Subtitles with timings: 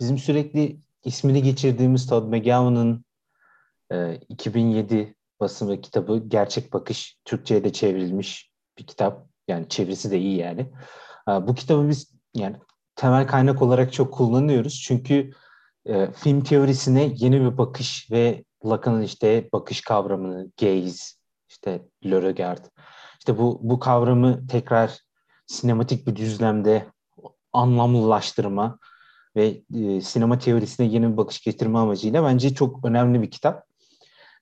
[0.00, 3.04] bizim sürekli ismini geçirdiğimiz Todd McGowan'ın
[3.92, 9.26] e, 2007 basımı kitabı Gerçek Bakış Türkçe'ye de çevrilmiş bir kitap.
[9.48, 10.60] Yani çevirisi de iyi yani.
[11.28, 12.56] E, bu kitabı biz yani
[12.96, 14.82] temel kaynak olarak çok kullanıyoruz.
[14.86, 15.30] Çünkü
[15.86, 21.04] e, film teorisine yeni bir bakış ve Lacan'ın işte bakış kavramını, gaze,
[21.48, 22.34] işte le
[23.18, 25.00] işte bu, bu kavramı tekrar
[25.46, 26.86] sinematik bir düzlemde
[27.52, 28.78] anlamlılaştırma
[29.36, 33.66] ve e, sinema teorisine yeni bir bakış getirme amacıyla bence çok önemli bir kitap.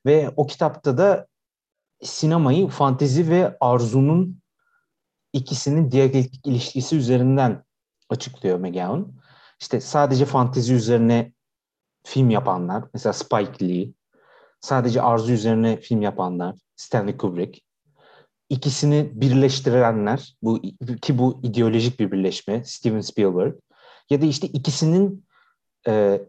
[0.07, 1.27] Ve o kitapta da
[2.03, 4.41] sinemayı fantezi ve arzunun
[5.33, 7.65] ikisinin diyalektik ilişkisi üzerinden
[8.09, 9.13] açıklıyor McGowan.
[9.61, 11.33] İşte sadece fantezi üzerine
[12.07, 13.93] film yapanlar, mesela Spike Lee,
[14.61, 17.61] sadece arzu üzerine film yapanlar, Stanley Kubrick,
[18.49, 20.63] ikisini birleştirenler, bu
[21.03, 23.55] ki bu ideolojik bir birleşme, Steven Spielberg,
[24.11, 25.25] ya da işte ikisinin
[25.89, 26.21] e,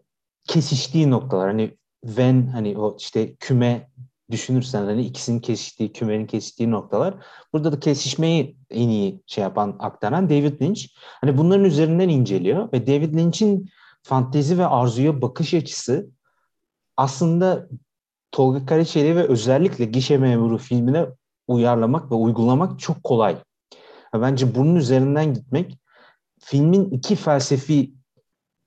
[0.48, 3.90] kesiştiği noktalar, hani Venn, hani o işte küme
[4.30, 7.14] düşünürsen hani ikisinin kesiştiği, kümenin kesiştiği noktalar.
[7.52, 10.86] Burada da kesişmeyi en iyi şey yapan, aktaran David Lynch.
[11.20, 13.70] Hani bunların üzerinden inceliyor ve David Lynch'in
[14.02, 16.10] fantezi ve arzuya bakış açısı
[16.96, 17.68] aslında
[18.32, 21.06] Tolga Karaçeli ve özellikle Gişe Memuru filmine
[21.48, 23.36] uyarlamak ve uygulamak çok kolay.
[24.14, 25.78] Bence bunun üzerinden gitmek
[26.46, 27.94] filmin iki felsefi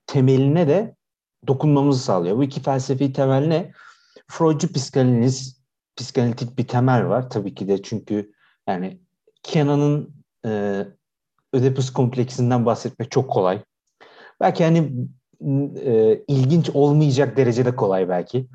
[0.06, 0.96] temeline de
[1.46, 2.36] dokunmamızı sağlıyor.
[2.36, 3.72] Bu iki felsefi temel ne?
[4.26, 5.62] Freudcu psikanaliz,
[5.96, 8.32] psikanalitik bir temel var tabii ki de çünkü
[8.68, 9.00] yani
[9.42, 10.14] Kenan'ın
[10.46, 10.84] e,
[11.52, 13.62] Ödipus kompleksinden bahsetmek çok kolay.
[14.40, 14.92] Belki hani
[15.84, 18.46] e, ilginç olmayacak derecede kolay belki.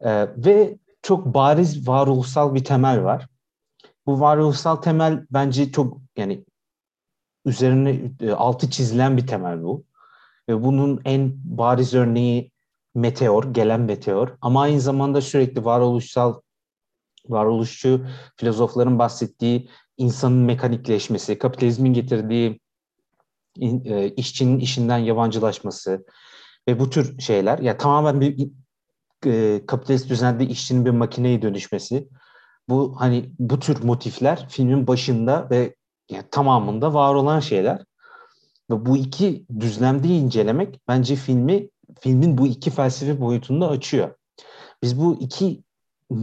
[0.00, 3.28] E, ve çok bariz varoluşsal bir temel var.
[4.06, 6.44] Bu varoluşsal temel bence çok yani
[7.50, 9.84] üzerine e, altı çizilen bir temel bu.
[10.48, 12.50] Ve bunun en bariz örneği
[12.94, 14.28] meteor, gelen meteor.
[14.40, 16.40] Ama aynı zamanda sürekli varoluşsal,
[17.28, 22.60] varoluşçu filozofların bahsettiği insanın mekanikleşmesi, kapitalizmin getirdiği
[23.60, 26.04] e, işçinin işinden yabancılaşması
[26.68, 27.58] ve bu tür şeyler.
[27.58, 28.48] Ya yani tamamen bir
[29.26, 32.08] e, kapitalist düzende işçinin bir makineye dönüşmesi.
[32.68, 35.74] Bu hani bu tür motifler filmin başında ve
[36.10, 37.84] yani tamamında var olan şeyler.
[38.70, 41.68] Ve bu iki düzlemde incelemek bence filmi
[42.00, 44.14] filmin bu iki felsefi boyutunu da açıyor.
[44.82, 45.62] Biz bu iki
[46.10, 46.16] e,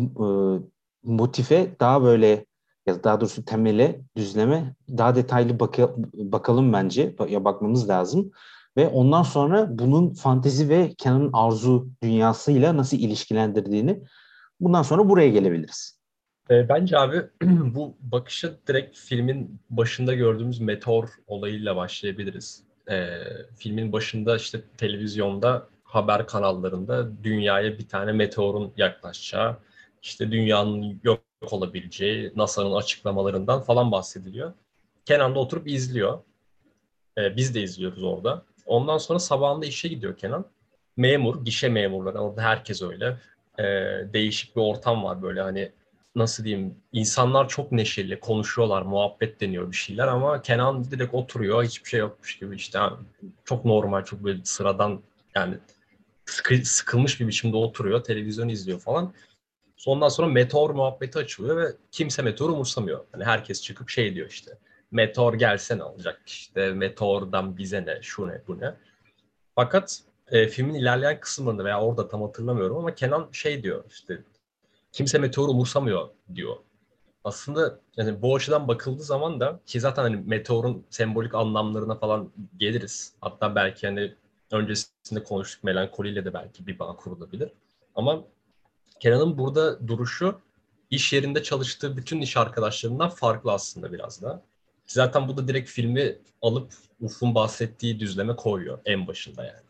[1.04, 2.46] motife daha böyle
[2.88, 7.16] ya daha doğrusu temele, düzleme daha detaylı baka, bakalım bence.
[7.30, 8.32] Ya bakmamız lazım.
[8.78, 14.04] Ve ondan sonra bunun fantezi ve Kenan'ın arzu dünyasıyla nasıl ilişkilendirdiğini
[14.60, 15.97] bundan sonra buraya gelebiliriz.
[16.50, 17.22] E, bence abi
[17.76, 22.64] bu bakışı direkt filmin başında gördüğümüz meteor olayıyla başlayabiliriz.
[22.90, 23.24] E,
[23.58, 29.58] filmin başında işte televizyonda haber kanallarında dünyaya bir tane meteorun yaklaşacağı,
[30.02, 31.20] işte dünyanın yok
[31.52, 34.54] olabileceği, NASA'nın açıklamalarından falan bahsediliyor.
[35.06, 36.20] Kenan da oturup izliyor.
[37.18, 38.44] E, biz de izliyoruz orada.
[38.66, 40.46] Ondan sonra sabahında işe gidiyor Kenan.
[40.98, 43.18] Memur, gişe memurları, orada herkes öyle.
[43.60, 43.64] E,
[44.14, 45.72] değişik bir ortam var böyle hani
[46.18, 51.90] nasıl diyeyim insanlar çok neşeli konuşuyorlar muhabbet deniyor bir şeyler ama Kenan direkt oturuyor hiçbir
[51.90, 52.80] şey yokmuş gibi işte
[53.46, 55.02] çok normal çok böyle sıradan
[55.36, 55.58] yani
[56.26, 59.14] sıkı, sıkılmış bir biçimde oturuyor televizyon izliyor falan.
[59.86, 63.06] Ondan sonra meteor muhabbeti açılıyor ve kimse meteor umursamıyor.
[63.12, 64.52] Hani herkes çıkıp şey diyor işte
[64.92, 68.74] meteor gelse ne olacak işte meteordan bize ne şu ne bu ne.
[69.56, 70.02] Fakat
[70.32, 74.24] e, filmin ilerleyen kısımlarında veya orada tam hatırlamıyorum ama Kenan şey diyor işte
[74.92, 76.56] kimse meteor umursamıyor diyor.
[77.24, 83.14] Aslında yani bu açıdan bakıldığı zaman da ki zaten hani meteorun sembolik anlamlarına falan geliriz.
[83.22, 84.14] Hatta belki hani
[84.52, 87.50] öncesinde konuştuk melankoliyle de belki bir bağ kurulabilir.
[87.96, 88.24] Ama
[89.00, 90.40] Kenan'ın burada duruşu
[90.90, 94.44] iş yerinde çalıştığı bütün iş arkadaşlarından farklı aslında biraz da.
[94.86, 99.68] Zaten bu da direkt filmi alıp Uf'un bahsettiği düzleme koyuyor en başında yani.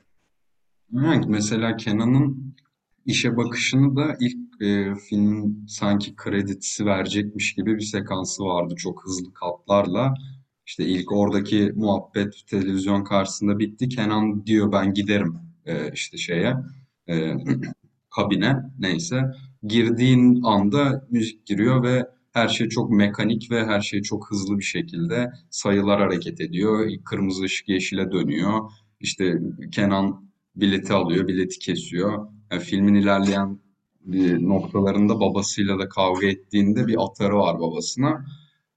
[1.08, 2.56] Evet, mesela Kenan'ın
[3.06, 9.34] işe bakışını da ilk e, filmin sanki kredisi verecekmiş gibi bir sekansı vardı çok hızlı
[9.34, 10.14] katlarla.
[10.66, 13.90] İşte ilk oradaki muhabbet televizyon karşısında bitti.
[13.90, 16.56] Kenan diyor ben giderim e, işte şeye
[17.08, 17.34] e,
[18.16, 19.24] kabine neyse.
[19.64, 24.64] Girdiğin anda müzik giriyor ve her şey çok mekanik ve her şey çok hızlı bir
[24.64, 26.90] şekilde sayılar hareket ediyor.
[27.06, 28.72] Kırmızı ışık yeşile dönüyor.
[29.00, 29.40] İşte
[29.72, 32.28] Kenan bileti alıyor, bileti kesiyor.
[32.52, 33.60] Yani filmin ilerleyen
[34.50, 38.26] noktalarında babasıyla da kavga ettiğinde bir atarı var babasına.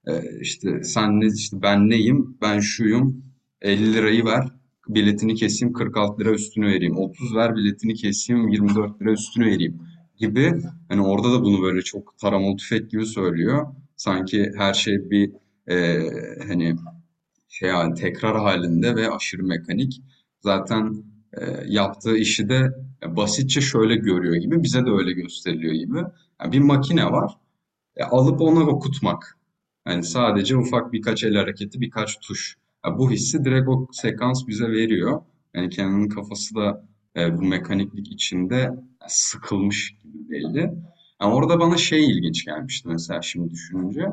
[0.07, 3.23] Ee, işte sen ne işte ben neyim ben şuyum
[3.61, 4.47] 50 lirayı ver
[4.87, 6.97] biletini keseyim 46 lira üstünü vereyim.
[6.97, 9.81] 30 ver biletini keseyim 24 lira üstünü vereyim
[10.17, 10.53] gibi.
[10.89, 13.67] Hani orada da bunu böyle çok taramalı tüfek gibi söylüyor.
[13.95, 15.31] Sanki her şey bir
[15.67, 15.99] e,
[16.47, 16.75] hani
[17.49, 20.01] şey yani tekrar halinde ve aşırı mekanik.
[20.39, 21.03] Zaten
[21.67, 22.71] yaptığı işi de
[23.07, 25.97] basitçe şöyle görüyor gibi, bize de öyle gösteriliyor gibi.
[26.41, 27.37] Yani bir makine var,
[27.95, 29.37] e, alıp ona okutmak.
[29.87, 32.57] Yani sadece ufak birkaç el hareketi, birkaç tuş.
[32.85, 35.21] Yani bu hissi direkt o sekans bize veriyor.
[35.53, 36.85] Yani Kenan'ın kafası da
[37.15, 38.69] e, bu mekaniklik içinde
[39.07, 40.59] sıkılmış gibi belli.
[41.21, 44.05] Yani orada bana şey ilginç gelmişti mesela şimdi düşününce.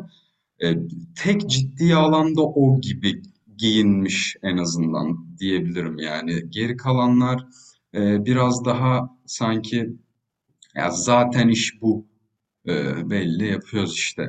[0.63, 0.75] E,
[1.17, 3.23] tek ciddi alanda o gibi
[3.59, 6.51] giyinmiş en azından diyebilirim yani.
[6.51, 7.47] Geri kalanlar
[7.95, 9.91] e, biraz daha sanki
[10.75, 12.07] ya zaten iş bu
[12.69, 14.27] e, belli yapıyoruz işte.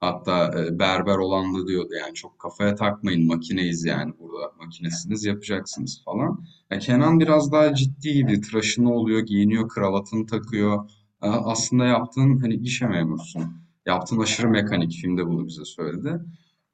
[0.00, 6.02] Hatta e, berber olan da diyordu yani çok kafaya takmayın makineyiz yani burada makinesiniz yapacaksınız
[6.04, 6.44] falan.
[6.70, 10.90] Ya Kenan biraz daha ciddi gibi tıraşını oluyor, giyiniyor, kravatını takıyor.
[11.20, 13.42] Aslında yaptığın hani işe memursun.
[13.86, 16.20] Yaptığın aşırı mekanik filmde bunu bize söyledi.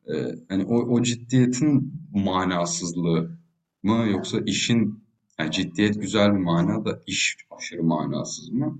[0.08, 3.30] Ee, hani o, o ciddiyetin manasızlığı
[3.82, 5.04] mı yoksa işin
[5.38, 8.78] yani ciddiyet güzel bir mana da iş aşırı manasız mı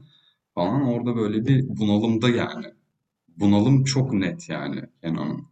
[0.54, 2.66] falan orada böyle bir bunalımda yani.
[3.28, 5.46] Bunalım çok net yani Kenan'ın.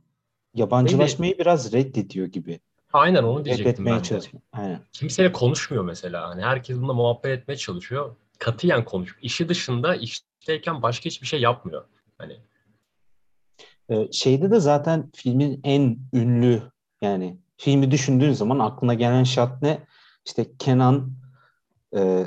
[0.54, 2.60] Yabancılaşmayı biraz reddediyor gibi.
[2.92, 4.20] Aynen onu diyecektim ben de.
[4.52, 4.80] Aynen.
[4.92, 6.28] Kimseyle konuşmuyor mesela.
[6.28, 8.16] Hani herkes bununla muhabbet etmeye çalışıyor.
[8.38, 9.18] Katiyen konuşuyor.
[9.22, 11.84] İşi dışında işteyken başka hiçbir şey yapmıyor.
[12.18, 12.36] Hani
[13.90, 16.62] Ee, şeyde de zaten filmin en ünlü
[17.02, 19.86] yani filmi düşündüğün zaman aklına gelen shot ne?
[20.26, 21.12] İşte Kenan
[21.96, 22.26] e,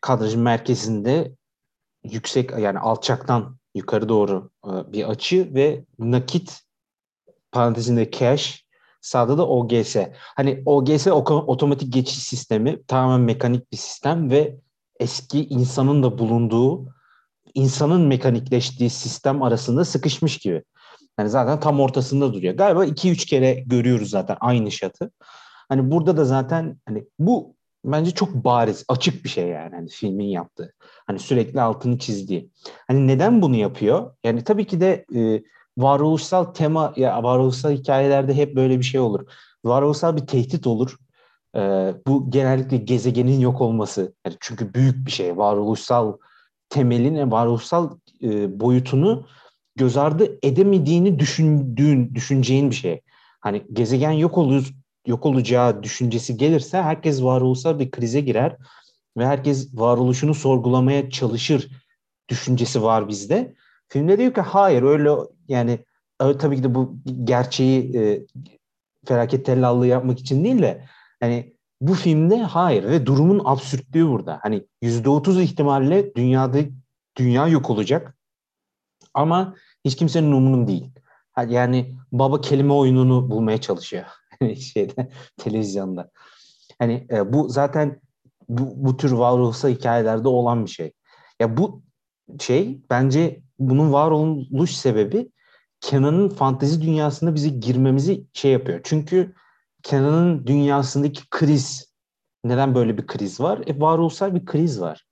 [0.00, 1.36] kadrajın merkezinde
[2.04, 6.60] yüksek yani alçaktan yukarı doğru e, bir açı ve nakit
[7.52, 8.64] parantezinde cash
[9.00, 9.96] sağda da OGS.
[10.36, 14.56] Hani OGS otomatik geçiş sistemi tamamen mekanik bir sistem ve
[15.00, 16.99] eski insanın da bulunduğu
[17.54, 20.62] insanın mekanikleştiği sistem arasında sıkışmış gibi.
[21.18, 22.54] Yani zaten tam ortasında duruyor.
[22.54, 25.10] Galiba 2-3 kere görüyoruz zaten aynı şatı.
[25.68, 27.54] Hani burada da zaten hani bu
[27.84, 30.74] bence çok bariz, açık bir şey yani hani filmin yaptığı.
[31.06, 32.50] Hani sürekli altını çizdiği.
[32.88, 34.14] Hani neden bunu yapıyor?
[34.24, 35.42] Yani tabii ki de e,
[35.78, 39.26] varoluşsal tema ya varoluşsal hikayelerde hep böyle bir şey olur.
[39.64, 40.96] Varoluşsal bir tehdit olur.
[41.56, 41.60] E,
[42.06, 44.14] bu genellikle gezegenin yok olması.
[44.26, 45.36] Yani çünkü büyük bir şey.
[45.36, 46.16] Varoluşsal
[46.70, 49.26] temelin, varoluşsal e, boyutunu
[49.76, 53.00] göz ardı edemediğini düşündüğün, düşüneceğin bir şey.
[53.40, 54.70] Hani gezegen yok olur,
[55.06, 58.56] yok olacağı düşüncesi gelirse herkes varoluşsal bir krize girer
[59.18, 61.70] ve herkes varoluşunu sorgulamaya çalışır
[62.28, 63.54] düşüncesi var bizde.
[63.88, 65.10] Filmde diyor ki hayır öyle
[65.48, 65.78] yani
[66.20, 68.26] ö- tabii ki de bu gerçeği e,
[69.06, 70.84] felaket tellallığı yapmak için değil de
[71.20, 74.38] hani bu filmde hayır ve durumun absürtlüğü burada.
[74.42, 76.58] Hani yüzde otuz ihtimalle dünyada
[77.16, 78.16] dünya yok olacak
[79.14, 79.54] ama
[79.84, 80.90] hiç kimsenin umurunda değil.
[81.48, 84.04] Yani baba kelime oyununu bulmaya çalışıyor
[84.56, 86.10] şeyde televizyonda.
[86.78, 88.00] Hani e, bu zaten
[88.48, 90.92] bu, bu tür varoluşsal hikayelerde olan bir şey.
[91.40, 91.82] Ya bu
[92.40, 95.30] şey bence bunun var oluş sebebi
[95.80, 98.80] Kenan'ın fantezi dünyasına bize girmemizi şey yapıyor.
[98.84, 99.34] Çünkü
[99.82, 101.92] Kenan'ın dünyasındaki kriz
[102.44, 103.60] neden böyle bir kriz var?
[103.66, 105.06] E varoluşsal bir kriz var.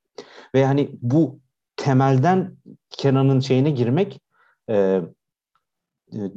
[0.55, 1.41] Ve hani bu
[1.77, 2.57] temelden
[2.91, 4.21] Kenan'ın şeyine girmek
[4.69, 5.03] e, e,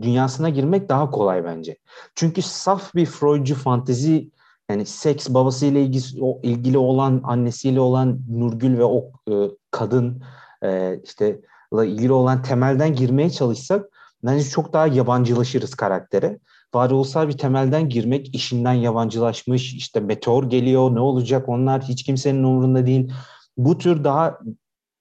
[0.01, 1.77] dünyasına girmek daha kolay bence.
[2.15, 4.31] Çünkü saf bir Freudcu fantezi
[4.69, 9.33] yani seks babasıyla ilgisi, o, ilgili olan annesiyle olan Nurgül ve o e,
[9.71, 10.23] kadın
[10.63, 11.41] e, işte
[11.73, 13.85] ilgili olan temelden girmeye çalışsak
[14.23, 16.39] bence çok daha yabancılaşırız karaktere.
[16.73, 22.85] Varoluşsal bir temelden girmek işinden yabancılaşmış işte meteor geliyor ne olacak onlar hiç kimsenin umurunda
[22.85, 23.11] değil.
[23.57, 24.39] Bu tür daha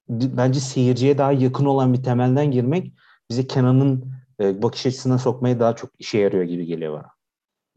[0.09, 2.93] bence seyirciye daha yakın olan bir temelden girmek
[3.29, 7.07] bize Kenan'ın e, bakış açısına sokmaya daha çok işe yarıyor gibi geliyor bana.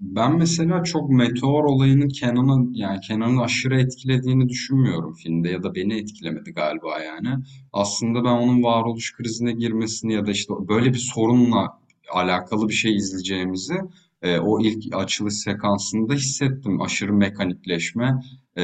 [0.00, 5.98] Ben mesela çok meteor olayının Kenan'ı yani Kenan'ı aşırı etkilediğini düşünmüyorum filmde ya da beni
[5.98, 7.44] etkilemedi galiba yani.
[7.72, 12.96] Aslında ben onun varoluş krizine girmesini ya da işte böyle bir sorunla alakalı bir şey
[12.96, 13.74] izleyeceğimizi
[14.22, 16.82] e, o ilk açılış sekansında hissettim.
[16.82, 18.14] Aşırı mekanikleşme,
[18.56, 18.62] e,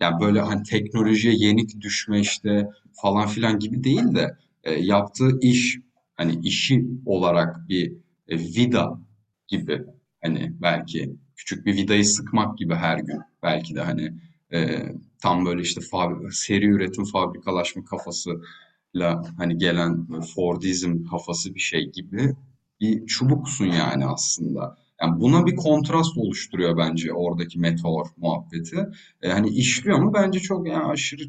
[0.00, 5.78] yani böyle hani teknolojiye yenik düşme işte falan filan gibi değil de e, yaptığı iş
[6.14, 7.92] hani işi olarak bir
[8.28, 9.00] e, vida
[9.48, 9.82] gibi
[10.24, 13.20] Hani belki küçük bir vidayı sıkmak gibi her gün.
[13.42, 14.12] Belki de hani
[14.52, 14.82] e,
[15.22, 22.34] tam böyle işte fabri- seri üretim fabrikalaşma kafasıyla hani gelen Fordizm kafası bir şey gibi
[22.80, 24.76] bir çubuksun yani aslında.
[25.00, 28.86] Yani buna bir kontrast oluşturuyor bence oradaki meteor muhabbeti.
[29.22, 30.12] E, hani işliyor mu?
[30.14, 31.22] Bence çok yani aşırı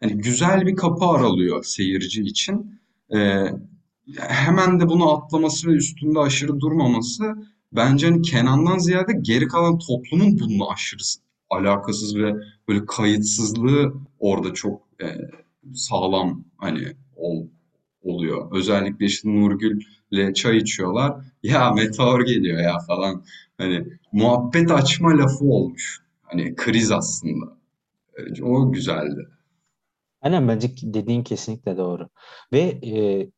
[0.00, 2.80] hani güzel bir kapı aralıyor seyirci için.
[3.14, 3.44] E,
[4.18, 7.34] hemen de bunu atlaması ve üstünde aşırı durmaması
[7.72, 11.02] bence hani Kenan'dan ziyade geri kalan toplumun bununla aşırı
[11.50, 12.34] alakasız ve
[12.68, 15.06] böyle kayıtsızlığı orada çok e,
[15.74, 17.46] sağlam hani ol,
[18.02, 18.52] oluyor.
[18.52, 19.28] Özellikle işte
[20.12, 21.16] Nurgül'le çay içiyorlar.
[21.42, 23.24] Ya meteor geliyor ya falan.
[23.58, 26.00] Hani muhabbet açma lafı olmuş.
[26.22, 27.46] Hani kriz aslında.
[28.42, 29.28] O güzeldi.
[30.22, 32.08] Aynen bence dediğin kesinlikle doğru.
[32.52, 33.28] Ve e,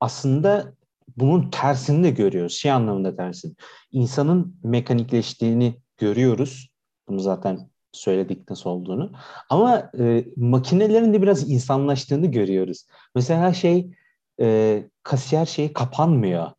[0.00, 0.74] aslında
[1.16, 2.52] bunun tersini de görüyoruz.
[2.52, 3.54] Şey anlamında tersini.
[3.92, 6.70] İnsanın mekanikleştiğini görüyoruz.
[7.08, 9.12] Bunu zaten söyledik nasıl olduğunu.
[9.50, 12.86] Ama e, makinelerin de biraz insanlaştığını görüyoruz.
[13.14, 13.90] Mesela şey
[14.40, 16.50] e, kasiyer şeyi kapanmıyor.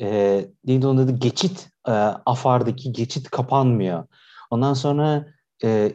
[0.00, 1.12] E, neydi onun adı?
[1.12, 1.92] Geçit e,
[2.26, 4.06] afardaki geçit kapanmıyor.
[4.50, 5.26] Ondan sonra
[5.64, 5.92] e,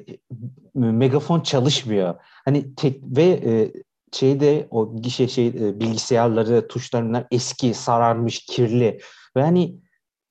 [0.76, 2.16] megafon çalışmıyor.
[2.46, 3.74] Hani tek ve e,
[4.12, 9.00] şeyde o gişe şey e, bilgisayarları tuşlarından eski, sararmış, kirli
[9.38, 9.76] ve hani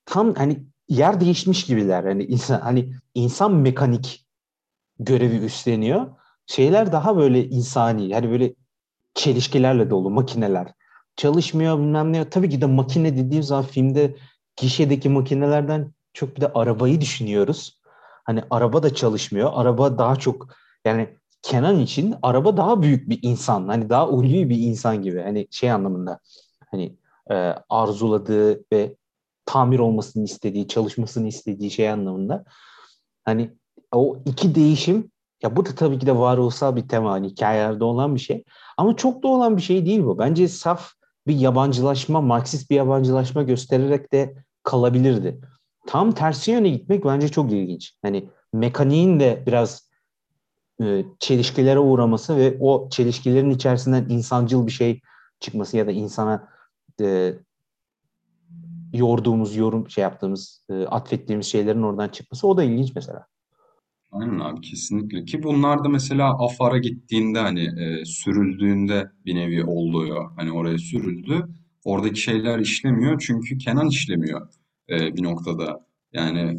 [0.07, 2.05] tam hani yer değişmiş gibiler.
[2.05, 4.27] Hani insan hani insan mekanik
[4.99, 6.07] görevi üstleniyor.
[6.47, 8.15] Şeyler daha böyle insani.
[8.15, 8.55] Hani böyle
[9.15, 10.75] çelişkilerle dolu makineler.
[11.17, 12.31] Çalışmıyor bilmem ne.
[12.31, 14.17] Tabii ki de makine dediğim zaman filmde
[14.57, 17.81] gişedeki makinelerden çok bir de arabayı düşünüyoruz.
[18.25, 19.51] Hani araba da çalışmıyor.
[19.55, 20.49] Araba daha çok
[20.85, 21.09] yani
[21.45, 23.69] Kenan için araba daha büyük bir insan.
[23.69, 25.23] Hani daha ulvi bir insan gibi.
[25.23, 26.21] Hani şey anlamında
[26.71, 26.97] hani
[27.31, 27.35] e,
[27.69, 28.97] arzuladığı ve
[29.47, 32.45] tamir olmasını istediği, çalışmasını istediği şey anlamında.
[33.25, 33.51] Hani
[33.93, 35.11] o iki değişim
[35.43, 37.13] ya bu da tabii ki de varoluşsal bir tema.
[37.13, 38.45] Hani hikayelerde olan bir şey.
[38.77, 40.19] Ama çok da olan bir şey değil bu.
[40.19, 40.93] Bence saf
[41.27, 45.41] bir yabancılaşma, Marksist bir yabancılaşma göstererek de kalabilirdi.
[45.87, 47.95] Tam tersi yöne gitmek bence çok ilginç.
[48.03, 49.91] Hani mekaniğin de biraz
[50.83, 55.01] e, çelişkilere uğraması ve o çelişkilerin içerisinden insancıl bir şey
[55.41, 56.49] çıkması ya da insana
[57.01, 57.35] e,
[58.93, 63.27] yorduğumuz, yorum şey yaptığımız, e, atfettiğimiz şeylerin oradan çıkması o da ilginç mesela.
[64.15, 70.31] Aynen abi kesinlikle ki bunlar da mesela Afar'a gittiğinde hani e, sürüldüğünde bir nevi oluyor.
[70.37, 71.47] Hani oraya sürüldü.
[71.85, 74.49] Oradaki şeyler işlemiyor çünkü Kenan işlemiyor
[74.91, 75.87] e, bir noktada.
[76.13, 76.59] Yani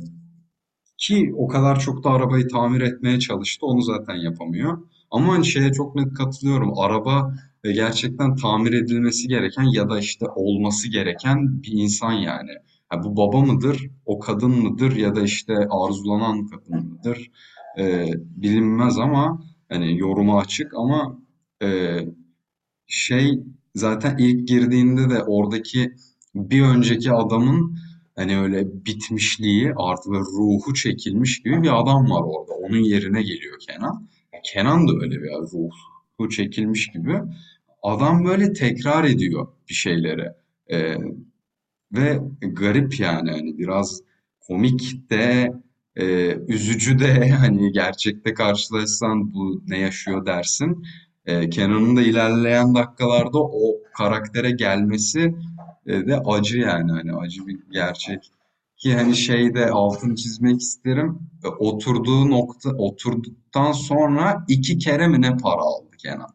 [0.97, 4.77] ki o kadar çok da arabayı tamir etmeye çalıştı onu zaten yapamıyor.
[5.11, 6.79] Ama hani şeye çok net katılıyorum.
[6.79, 12.51] Araba e, gerçekten tamir edilmesi gereken ya da işte olması gereken bir insan yani.
[12.89, 17.31] Ha, bu baba mıdır, o kadın mıdır ya da işte arzulanan kadın mıdır
[17.79, 21.19] e, bilinmez ama hani yoruma açık ama
[21.63, 21.99] e,
[22.87, 23.39] şey
[23.75, 25.95] zaten ilk girdiğinde de oradaki
[26.35, 27.77] bir önceki adamın
[28.15, 32.53] hani öyle bitmişliği artı ruhu çekilmiş gibi bir adam var orada.
[32.53, 34.07] Onun yerine geliyor Kenan.
[34.43, 37.21] Kenan da öyle bir ruhu çekilmiş gibi.
[37.83, 40.31] Adam böyle tekrar ediyor bir şeyleri.
[40.71, 40.95] Ee,
[41.97, 44.01] ve garip yani hani biraz
[44.47, 45.53] komik de
[45.95, 50.83] e, üzücü de hani gerçekte karşılaşsan bu ne yaşıyor dersin.
[51.25, 55.35] E, Kenan'ın da ilerleyen dakikalarda o karaktere gelmesi
[55.85, 58.31] e, de acı yani hani acı bir gerçek.
[58.77, 61.19] Ki hani şeyde altını çizmek isterim.
[61.43, 66.29] E, oturduğu nokta oturduktan sonra iki kere mi ne para aldı Kenan.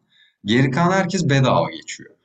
[0.45, 2.20] Geri kalan herkes bedava geçiyor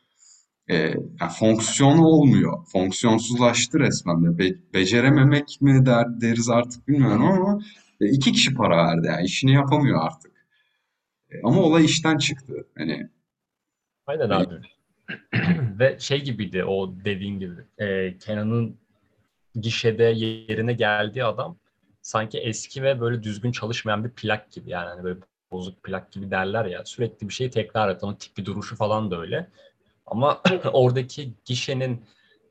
[0.69, 0.75] e,
[1.21, 2.65] yani fonksiyonu olmuyor.
[2.65, 4.37] Fonksiyonsuzlaştı resmen.
[4.37, 7.59] Be becerememek mi der, deriz artık bilmiyorum ama
[8.01, 9.07] e, iki kişi para verdi.
[9.07, 10.31] Yani işini yapamıyor artık.
[11.31, 12.67] E, ama olay işten çıktı.
[12.77, 13.09] Hani
[14.07, 14.55] Aynen abi.
[15.79, 17.53] Ve şey gibiydi o dediğin gibi.
[17.77, 18.77] E, Kenan'ın
[19.55, 21.57] gişede yerine geldiği adam
[22.01, 24.69] sanki eski ve böyle düzgün çalışmayan bir plak gibi.
[24.69, 25.19] Yani hani böyle
[25.51, 26.85] bozuk plak gibi derler ya.
[26.85, 29.47] Sürekli bir şeyi tekrar eden o tipi duruşu falan da öyle.
[30.05, 30.41] Ama
[30.73, 32.05] oradaki gişenin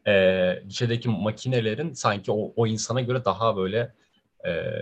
[0.06, 3.94] e, gişedeki makinelerin sanki o, o insana göre daha böyle
[4.46, 4.72] e,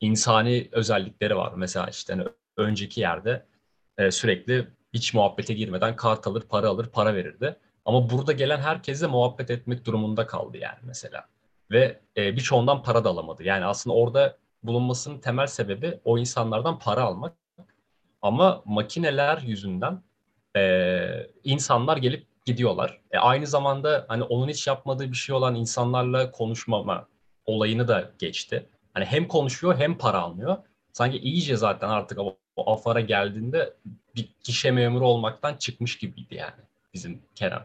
[0.00, 1.52] insani özellikleri var.
[1.56, 2.24] Mesela işte hani
[2.56, 3.46] önceki yerde
[3.98, 7.56] e, sürekli hiç muhabbete girmeden kart alır, para alır, para verirdi.
[7.84, 11.28] Ama burada gelen herkesle muhabbet etmek durumunda kaldı yani mesela.
[11.70, 13.44] Ve e, birçoğundan para da alamadı.
[13.44, 17.34] Yani aslında orada bulunmasının temel sebebi o insanlardan para almak.
[18.22, 20.02] Ama makineler yüzünden
[20.56, 23.00] e, insanlar gelip gidiyorlar.
[23.10, 27.08] E, aynı zamanda hani onun hiç yapmadığı bir şey olan insanlarla konuşmama
[27.44, 28.66] olayını da geçti.
[28.94, 30.56] Hani hem konuşuyor hem para almıyor.
[30.92, 33.74] Sanki iyice zaten artık o, o afara geldiğinde
[34.16, 36.62] bir kişi memuru olmaktan çıkmış gibiydi yani
[36.94, 37.62] bizim Kenan.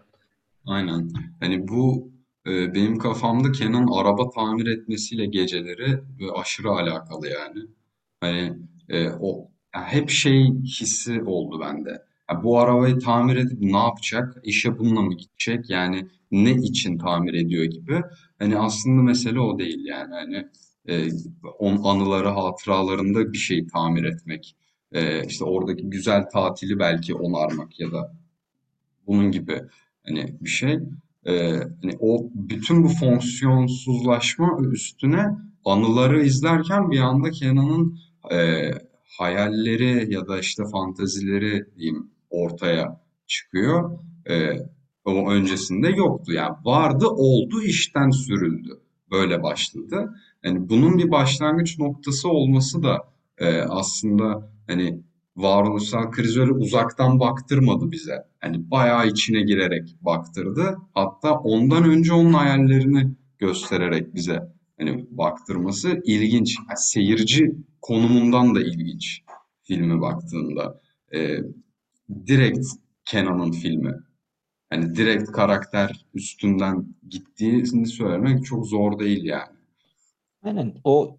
[0.65, 1.11] Aynen.
[1.39, 2.11] Hani bu
[2.47, 7.59] e, benim kafamda Kenan araba tamir etmesiyle geceleri e, aşırı alakalı yani.
[8.21, 8.53] Hani
[8.89, 12.05] e, o yani hep şey hissi oldu bende.
[12.31, 14.37] Ya bu arabayı tamir edip ne yapacak?
[14.43, 15.69] İşe bununla mı gidecek?
[15.69, 18.01] Yani ne için tamir ediyor gibi.
[18.39, 20.13] Hani aslında mesele o değil yani.
[20.13, 20.47] Hani
[20.87, 21.07] e,
[21.59, 24.55] on anıları, hatıralarında bir şey tamir etmek.
[24.91, 28.13] E, işte oradaki güzel tatili belki onarmak ya da
[29.07, 29.61] bunun gibi
[30.05, 30.79] hani bir şey.
[31.25, 31.51] E,
[31.81, 35.25] hani o bütün bu fonksiyonsuzlaşma üstüne
[35.65, 37.99] anıları izlerken bir anda Kenan'ın
[38.31, 38.71] e,
[39.17, 43.99] hayalleri ya da işte fantazileri diyeyim ortaya çıkıyor.
[44.29, 44.57] E,
[45.05, 46.33] o öncesinde yoktu.
[46.33, 48.79] Yani vardı, oldu, işten sürüldü.
[49.11, 50.13] Böyle başladı.
[50.43, 52.97] Yani bunun bir başlangıç noktası olması da
[53.37, 54.99] e, aslında hani
[55.35, 58.15] varoluşsal kriz öyle uzaktan baktırmadı bize.
[58.39, 60.77] Hani bayağı içine girerek baktırdı.
[60.93, 64.39] Hatta ondan önce onun hayallerini göstererek bize
[64.79, 66.57] hani baktırması ilginç.
[66.57, 67.51] Yani seyirci
[67.81, 69.21] konumundan da ilginç
[69.63, 70.81] filmi baktığında.
[71.13, 71.37] E,
[72.27, 72.65] direkt
[73.05, 73.93] Kenan'ın filmi.
[74.69, 79.55] Hani direkt karakter üstünden gittiğini söylemek çok zor değil yani.
[80.43, 81.17] Aynen o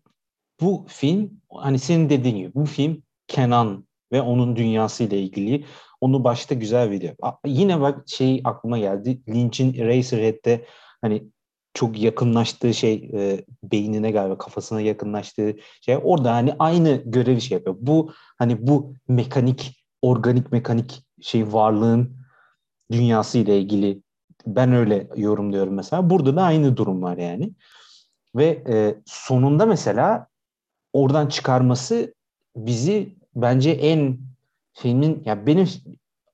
[0.61, 5.65] bu film hani senin dediğin gibi bu film Kenan ve onun dünyası ile ilgili
[6.01, 7.15] onu başta güzel video.
[7.47, 9.23] Yine bak şey aklıma geldi.
[9.29, 10.65] Lynch'in Eraserhead'de
[11.01, 11.31] hani
[11.75, 17.77] çok yakınlaştığı şey e, beynine galiba kafasına yakınlaştığı şey orada hani aynı görevi şey yapıyor.
[17.81, 22.17] Bu hani bu mekanik organik mekanik şey varlığın
[22.93, 24.03] dünyası ile ilgili
[24.47, 26.11] ben öyle yorumluyorum mesela.
[26.11, 27.53] Burada da aynı durum var yani.
[28.37, 30.27] Ve e, sonunda mesela
[30.93, 32.15] oradan çıkarması
[32.57, 34.19] bizi bence en
[34.73, 35.69] filmin ya benim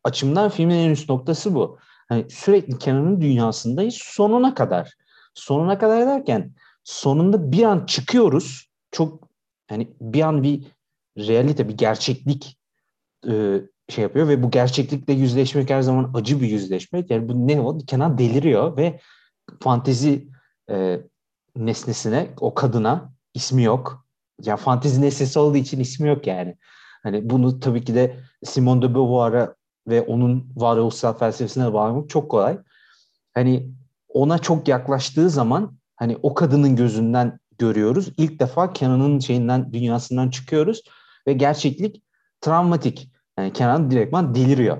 [0.05, 1.79] açımdan filmin en üst noktası bu.
[2.09, 4.93] Hani sürekli Kenan'ın dünyasındayız sonuna kadar.
[5.35, 6.53] Sonuna kadar derken
[6.85, 8.69] sonunda bir an çıkıyoruz.
[8.91, 9.29] Çok
[9.69, 10.63] hani bir an bir
[11.19, 12.59] realite, bir gerçeklik
[13.29, 17.11] e, şey yapıyor ve bu gerçeklikle yüzleşmek her zaman acı bir yüzleşmek.
[17.11, 17.79] Yani bu ne o?
[17.79, 19.01] Kenan deliriyor ve
[19.61, 20.29] fantezi
[20.71, 21.01] e,
[21.57, 24.07] nesnesine, o kadına ismi yok.
[24.43, 26.57] Yani fantezi nesnesi olduğu için ismi yok yani.
[27.03, 29.55] Hani bunu tabii ki de Simone de Beauvoir'a
[29.89, 32.59] ve onun varoluşsal felsefesine bağlamak çok kolay.
[33.35, 33.71] Hani
[34.09, 38.13] ona çok yaklaştığı zaman hani o kadının gözünden görüyoruz.
[38.17, 40.83] İlk defa Kenan'ın şeyinden dünyasından çıkıyoruz
[41.27, 42.03] ve gerçeklik
[42.41, 43.12] travmatik.
[43.39, 44.79] Yani Kenan direktman deliriyor.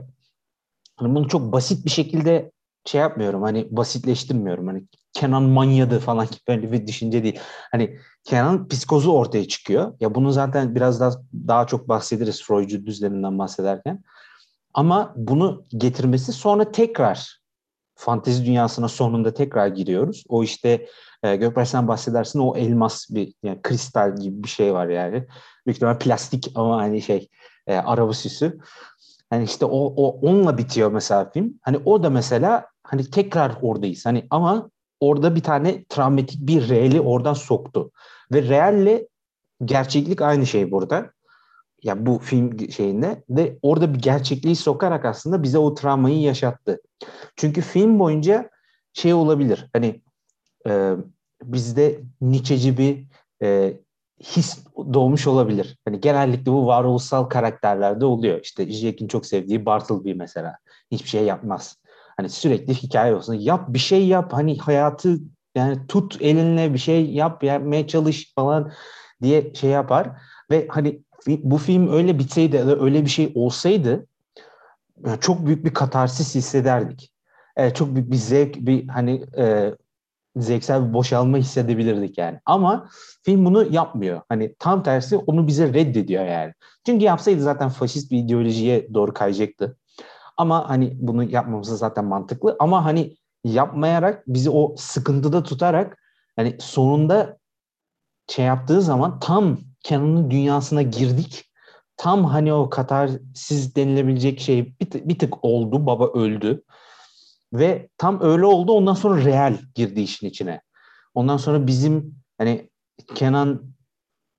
[0.97, 2.53] Hani bunu çok basit bir şekilde
[2.85, 4.67] şey yapmıyorum hani basitleştirmiyorum.
[4.67, 7.39] Hani Kenan manyadı falan gibi böyle bir düşünce değil.
[7.73, 9.95] Hani Kenan psikozu ortaya çıkıyor.
[10.01, 11.13] Ya bunu zaten biraz daha
[11.49, 14.03] daha çok bahsederiz Freudcu düzleminden bahsederken.
[14.75, 17.43] Ama bunu getirmesi sonra tekrar
[17.95, 20.25] fantezi dünyasına sonunda tekrar giriyoruz.
[20.29, 20.87] O işte
[21.23, 25.27] e, Gökberk bahsedersin o elmas bir yani kristal gibi bir şey var yani.
[25.67, 27.29] Büyük ihtimalle plastik ama hani şey
[27.67, 28.59] e, araba süsü.
[29.31, 31.55] Hani işte o, o onunla bitiyor mesela film.
[31.63, 34.07] Hani o da mesela hani tekrar oradayız.
[34.07, 34.71] Hani ama
[35.01, 37.91] orada bir tane travmatik bir reali oradan soktu.
[38.33, 39.09] Ve realle
[39.65, 41.13] gerçeklik aynı şey burada.
[41.83, 46.81] Ya bu film şeyinde ve orada bir gerçekliği sokarak aslında bize o travmayı yaşattı.
[47.37, 48.51] Çünkü film boyunca
[48.93, 49.71] şey olabilir.
[49.73, 50.03] Hani
[50.69, 50.97] e,
[51.43, 53.07] bizde Nietzsche'ci bir
[53.43, 53.77] e,
[54.23, 55.79] his doğmuş olabilir.
[55.85, 58.41] Hani genellikle bu varoluşsal karakterlerde oluyor.
[58.43, 60.57] İşte Jack'in çok sevdiği Bartleby mesela.
[60.91, 61.77] Hiçbir şey yapmaz.
[62.17, 63.35] Hani sürekli hikaye olsun.
[63.35, 64.33] Yap bir şey yap.
[64.33, 65.19] Hani hayatı
[65.55, 68.73] yani tut elinle bir şey yap yapmaya çalış falan
[69.23, 70.11] diye şey yapar.
[70.51, 74.07] Ve hani bu film öyle bitseydi öyle bir şey olsaydı
[75.21, 77.13] çok büyük bir katarsis hissederdik.
[77.57, 79.75] Evet, çok büyük bir zevk, bir hani e,
[80.37, 82.41] zevksel bir boşalma hissedebilirdik yani.
[82.47, 82.89] Ama
[83.23, 84.21] film bunu yapmıyor.
[84.29, 86.53] Hani tam tersi onu bize reddediyor yani.
[86.87, 89.77] Çünkü yapsaydı zaten faşist bir ideolojiye doğru kayacaktı.
[90.37, 92.57] Ama hani bunu yapmamız zaten mantıklı.
[92.59, 95.99] Ama hani yapmayarak bizi o sıkıntıda tutarak
[96.37, 97.39] hani sonunda
[98.29, 101.53] şey yaptığı zaman tam Kenan'ın dünyasına girdik.
[101.97, 105.87] Tam hani o katarsiz denilebilecek şey bir, bir tık oldu.
[105.87, 106.63] Baba öldü.
[107.53, 108.73] Ve tam öyle oldu.
[108.73, 110.61] Ondan sonra real girdi işin içine.
[111.15, 112.71] Ondan sonra bizim hani
[113.15, 113.63] Kenan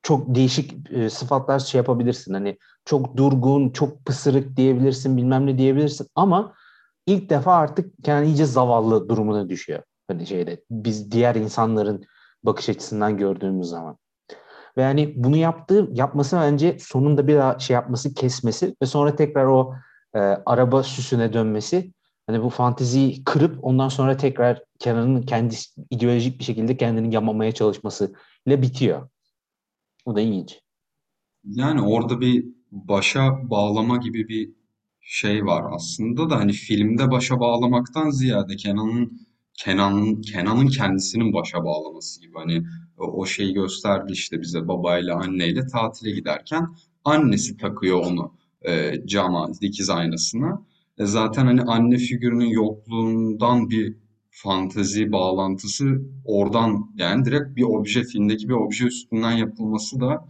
[0.04, 2.34] çok değişik e, sıfatlar şey yapabilirsin.
[2.34, 6.54] Hani çok durgun, çok pısırık diyebilirsin, bilmem ne diyebilirsin ama
[7.06, 9.84] ilk defa artık Kenan iyice zavallı durumuna düşüyor.
[10.08, 12.04] Hani şeyde biz diğer insanların
[12.44, 13.98] bakış açısından gördüğümüz zaman.
[14.78, 19.46] Ve yani bunu yaptığı, yapması bence sonunda bir daha şey yapması, kesmesi ve sonra tekrar
[19.46, 19.76] o
[20.16, 21.93] e, araba süsüne dönmesi
[22.28, 25.56] hani bu fanteziyi kırıp ondan sonra tekrar Kenan'ın kendi
[25.90, 28.14] ideolojik bir şekilde kendini yamamaya çalışması
[28.48, 29.10] ile bitiyor.
[30.06, 30.60] O da ilginç.
[31.44, 34.52] Yani orada bir başa bağlama gibi bir
[35.02, 42.22] şey var aslında da hani filmde başa bağlamaktan ziyade Kenan'ın Kenan'ın Kenan'ın kendisinin başa bağlaması
[42.22, 42.64] gibi hani
[42.98, 46.68] o şeyi gösterdi işte bize babayla anneyle tatile giderken
[47.04, 50.66] annesi takıyor onu e, cama dikiz aynasına.
[50.98, 53.98] E, zaten hani anne figürünün yokluğundan bir
[54.30, 60.26] fantezi bağlantısı oradan yani direkt bir obje filmdeki bir obje üstünden yapılması da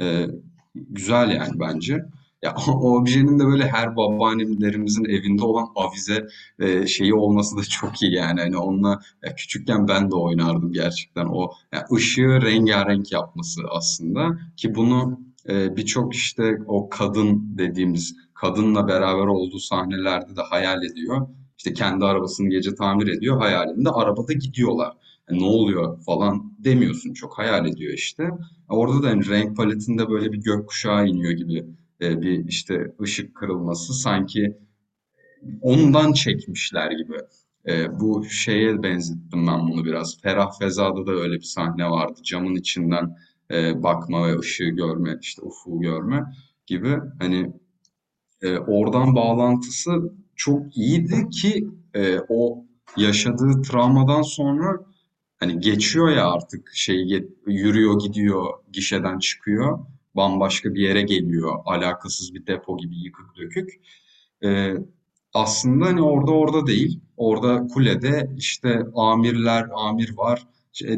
[0.00, 0.26] e,
[0.74, 2.04] güzel yani bence.
[2.42, 6.26] Ya o objenin de böyle her babaannelerimizin evinde olan avize
[6.58, 8.40] e, şeyi olması da çok iyi yani.
[8.40, 11.26] Hani onunla ya küçükken ben de oynardım gerçekten.
[11.26, 18.88] O ya ışığı rengarenk yapması aslında ki bunu e, birçok işte o kadın dediğimiz kadınla
[18.88, 21.28] beraber olduğu sahnelerde de hayal ediyor.
[21.58, 24.92] İşte kendi arabasını gece tamir ediyor hayalinde arabada gidiyorlar.
[25.30, 28.30] Yani ne oluyor falan demiyorsun çok hayal ediyor işte.
[28.68, 31.66] Orada da yani renk paletinde böyle bir gökkuşağı iniyor gibi
[32.00, 34.58] e, bir işte ışık kırılması sanki
[35.60, 37.16] ondan çekmişler gibi.
[37.68, 40.20] E, bu şeye benzettim ben bunu biraz.
[40.22, 42.20] Ferah Feza'da da öyle bir sahne vardı.
[42.24, 43.16] Camın içinden
[43.50, 46.24] e, bakma ve ışığı görme, işte ufuğu görme
[46.66, 46.96] gibi.
[47.18, 47.52] Hani
[48.42, 52.64] e, oradan bağlantısı çok iyiydi ki e, o
[52.96, 54.86] yaşadığı travmadan sonra
[55.40, 59.78] hani geçiyor ya artık şey yürüyor gidiyor gişeden çıkıyor
[60.18, 63.80] bambaşka bir yere geliyor alakasız bir depo gibi yıkık dökük.
[64.44, 64.74] E,
[65.34, 67.00] aslında hani orada orada değil.
[67.16, 70.46] Orada kulede işte amirler, amir var.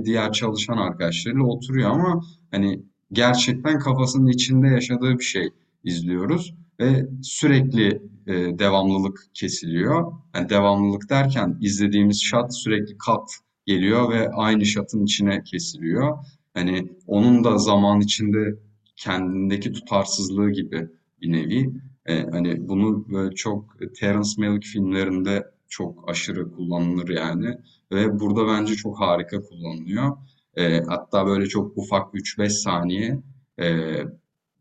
[0.05, 5.51] Diğer çalışan arkadaşlarıyla oturuyor ama hani gerçekten kafasının içinde yaşadığı bir şey
[5.85, 10.13] izliyoruz ve sürekli e, devamlılık kesiliyor.
[10.35, 13.31] Yani devamlılık derken izlediğimiz şat sürekli kat
[13.67, 16.19] geliyor ve aynı şatın içine kesiliyor.
[16.55, 18.59] Hani onun da zaman içinde
[18.97, 20.89] kendindeki tutarsızlığı gibi
[21.21, 21.71] bir nevi.
[22.07, 27.55] E, hani bunu çok Terence Malick filmlerinde çok aşırı kullanılır yani.
[27.93, 30.17] Ve burada bence çok harika kullanılıyor.
[30.57, 33.19] E, hatta böyle çok ufak 3-5 saniye
[33.61, 33.97] e,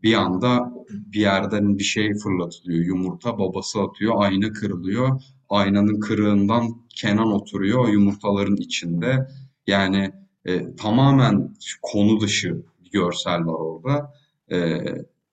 [0.03, 2.85] bir anda bir yerden bir şey fırlatılıyor.
[2.85, 5.21] Yumurta babası atıyor, ayna kırılıyor.
[5.49, 6.63] Aynanın kırığından
[6.95, 9.27] Kenan oturuyor yumurtaların içinde.
[9.67, 10.11] Yani
[10.45, 14.13] e, tamamen konu dışı bir görsel var orada.
[14.51, 14.57] E,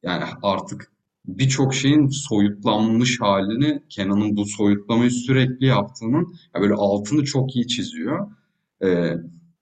[0.02, 0.92] yani artık
[1.26, 8.30] birçok şeyin soyutlanmış halini Kenan'ın bu soyutlamayı sürekli yaptığının ya böyle altını çok iyi çiziyor.
[8.82, 9.14] E,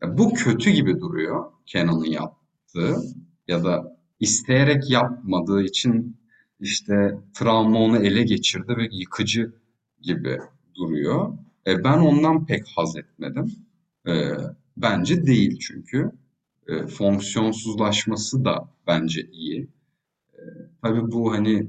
[0.06, 2.96] bu kötü gibi duruyor Kenan'ın yaptığı
[3.48, 6.16] ya da isteyerek yapmadığı için
[6.60, 9.54] işte travma onu ele geçirdi ve yıkıcı
[10.02, 10.38] gibi
[10.74, 11.32] duruyor.
[11.66, 13.52] E, ben ondan pek haz etmedim.
[14.08, 14.30] E,
[14.76, 16.10] bence değil çünkü.
[16.68, 19.68] E, fonksiyonsuzlaşması da bence iyi.
[20.34, 20.40] E,
[20.82, 21.68] tabii bu hani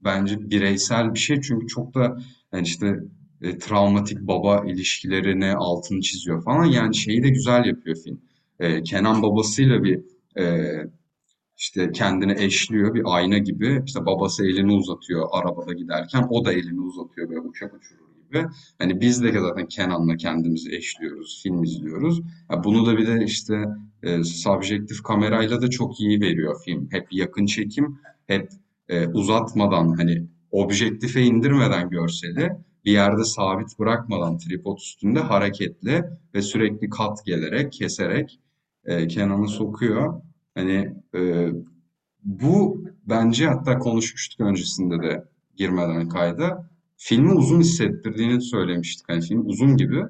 [0.00, 2.18] bence bireysel bir şey çünkü çok da
[2.52, 3.00] yani işte
[3.42, 6.64] e, travmatik baba ilişkilerine altını çiziyor falan.
[6.64, 8.20] Yani şeyi de güzel yapıyor film.
[8.60, 10.00] E, Kenan babasıyla bir
[10.38, 10.72] e,
[11.56, 13.82] işte kendini eşliyor bir ayna gibi.
[13.86, 18.46] İşte babası elini uzatıyor arabada giderken o da elini uzatıyor böyle uçak uçurur gibi.
[18.78, 22.20] Hani biz de zaten Kenan'la kendimizi eşliyoruz, film izliyoruz.
[22.50, 23.64] Ya bunu da bir de işte
[24.02, 26.88] e, subjektif kamerayla da çok iyi veriyor film.
[26.90, 28.50] Hep yakın çekim, hep
[28.88, 32.50] e, uzatmadan hani objektife indirmeden görseli
[32.84, 38.40] bir yerde sabit bırakmadan tripod üstünde hareketli ve sürekli kat gelerek, keserek
[38.84, 40.22] e, Kenan'ı sokuyor.
[40.54, 41.48] Hani e,
[42.24, 45.24] bu bence hatta konuşmuştuk öncesinde de
[45.56, 46.70] girmeden kayda.
[46.96, 49.08] Filmi uzun hissettirdiğini söylemiştik.
[49.08, 50.02] Hani film uzun gibi.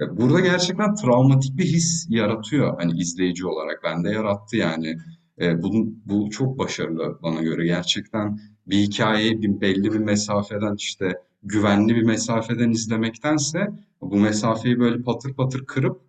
[0.00, 3.84] E, burada gerçekten travmatik bir his yaratıyor hani izleyici olarak.
[3.84, 4.98] Bende yarattı yani.
[5.40, 7.66] E, bu, bu çok başarılı bana göre.
[7.66, 13.70] Gerçekten bir hikayeyi bir, belli bir mesafeden işte güvenli bir mesafeden izlemektense
[14.00, 16.00] bu mesafeyi böyle patır patır kırıp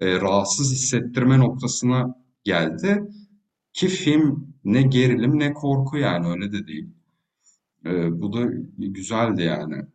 [0.00, 2.14] e, rahatsız hissettirme noktasına
[2.44, 3.02] geldi.
[3.72, 6.88] Ki film ne gerilim ne korku yani öyle de değil.
[7.86, 8.40] Ee, bu da
[8.78, 9.86] güzeldi yani.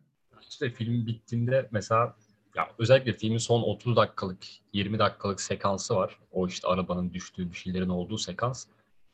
[0.48, 2.16] İşte film bittiğinde mesela
[2.56, 6.18] ya özellikle filmin son 30 dakikalık 20 dakikalık sekansı var.
[6.30, 8.66] O işte arabanın düştüğü bir şeylerin olduğu sekans.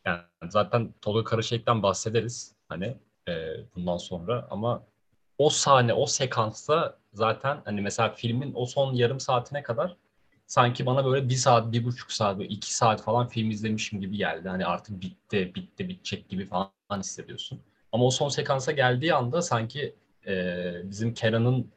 [0.04, 2.96] Yani zaten Tolga Karaşek'ten bahsederiz hani
[3.28, 3.32] e,
[3.74, 4.86] bundan sonra ama
[5.38, 9.96] o sahne, o sekansta zaten hani mesela filmin o son yarım saatine kadar
[10.46, 14.16] sanki bana böyle bir saat, bir buçuk saat, böyle iki saat falan film izlemişim gibi
[14.16, 14.48] geldi.
[14.48, 17.60] Hani artık bitti, bitti, bitecek gibi falan hissediyorsun.
[17.92, 19.94] Ama o son sekansa geldiği anda sanki
[20.26, 21.70] e, bizim Kenan'ın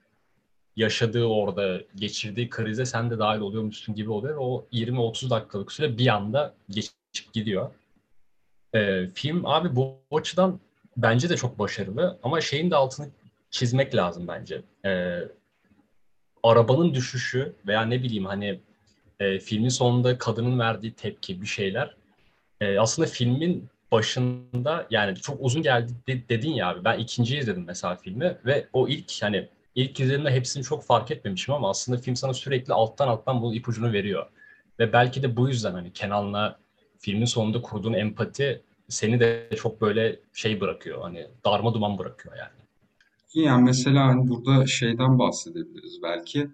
[0.76, 6.08] yaşadığı orada geçirdiği krize sen de dahil oluyormuşsun gibi oluyor o 20-30 dakikalık süre bir
[6.08, 7.70] anda geçip gidiyor.
[8.76, 10.60] Ee, film abi bu açıdan
[10.98, 13.10] bence de çok başarılı ama şeyin de altını
[13.50, 14.62] çizmek lazım bence.
[14.86, 15.20] Ee,
[16.43, 18.60] arabanın düşüşü veya ne bileyim hani
[19.19, 21.95] e, filmin sonunda kadının verdiği tepki bir şeyler
[22.62, 27.63] e, aslında filmin başında yani çok uzun geldi de, dedin ya abi ben ikinci izledim
[27.67, 32.15] mesela filmi ve o ilk hani ilk izlediğimde hepsini çok fark etmemişim ama aslında film
[32.15, 34.26] sana sürekli alttan alttan bu ipucunu veriyor.
[34.80, 36.60] Ve belki de bu yüzden hani Kenan'la
[37.00, 41.02] filmin sonunda kurduğun empati seni de çok böyle şey bırakıyor.
[41.02, 42.57] Hani darma duman bırakıyor yani.
[43.41, 46.50] Yani mesela hani burada şeyden bahsedebiliriz belki.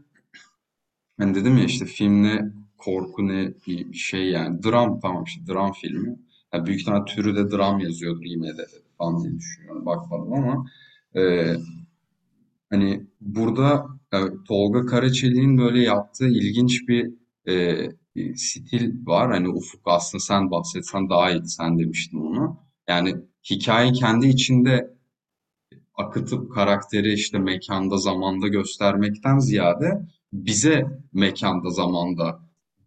[1.20, 4.64] Hani dedim ya işte film ne korku ne bir şey yani.
[4.64, 6.20] Dram tamam işte dram filmi.
[6.54, 8.66] Yani büyük ihtimal türü de dram yazıyordur IMDb'de
[8.98, 9.86] falan diye düşünüyorum.
[9.86, 10.66] Bakmadım ama
[11.16, 11.54] e,
[12.70, 14.18] hani burada e,
[14.48, 17.14] Tolga Karaçelik'in böyle yaptığı ilginç bir,
[17.48, 19.32] e, bir stil var.
[19.32, 22.60] Hani Ufuk aslında sen bahsetsen daha iyi sen demiştin onu.
[22.88, 23.16] Yani
[23.52, 24.93] hikaye kendi içinde
[25.96, 30.02] akıtıp karakteri işte mekanda zamanda göstermekten ziyade
[30.34, 32.40] bize mekanda zamanda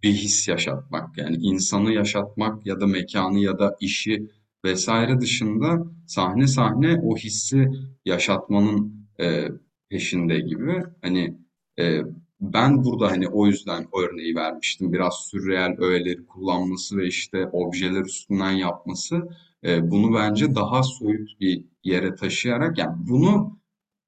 [0.03, 1.19] bir his yaşatmak.
[1.19, 4.31] Yani insanı yaşatmak ya da mekanı ya da işi
[4.65, 7.69] vesaire dışında sahne sahne o hissi
[8.05, 9.49] yaşatmanın e,
[9.91, 10.83] peşinde gibi.
[11.03, 11.39] Hani
[11.79, 12.01] e,
[12.41, 18.05] ben burada hani o yüzden o örneği vermiştim biraz sürreel öğeleri kullanması ve işte objeler
[18.05, 19.29] üstünden yapması
[19.65, 23.59] e, bunu bence daha soyut bir yere taşıyarak yani bunu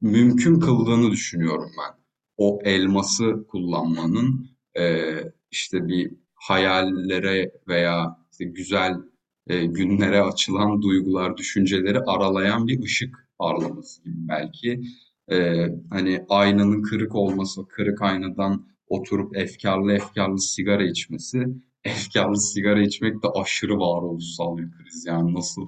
[0.00, 1.98] mümkün kıldığını düşünüyorum ben.
[2.36, 5.14] O elması kullanmanın e,
[5.50, 8.94] işte bir hayallere veya işte güzel
[9.46, 14.80] e, günlere açılan duygular, düşünceleri aralayan bir ışık parlaması gibi belki.
[15.30, 21.46] E, hani aynanın kırık olması, kırık aynadan oturup efkarlı efkarlı sigara içmesi,
[21.84, 25.06] efkarlı sigara içmek de aşırı varoluşsal bir kriz.
[25.06, 25.66] Yani nasıl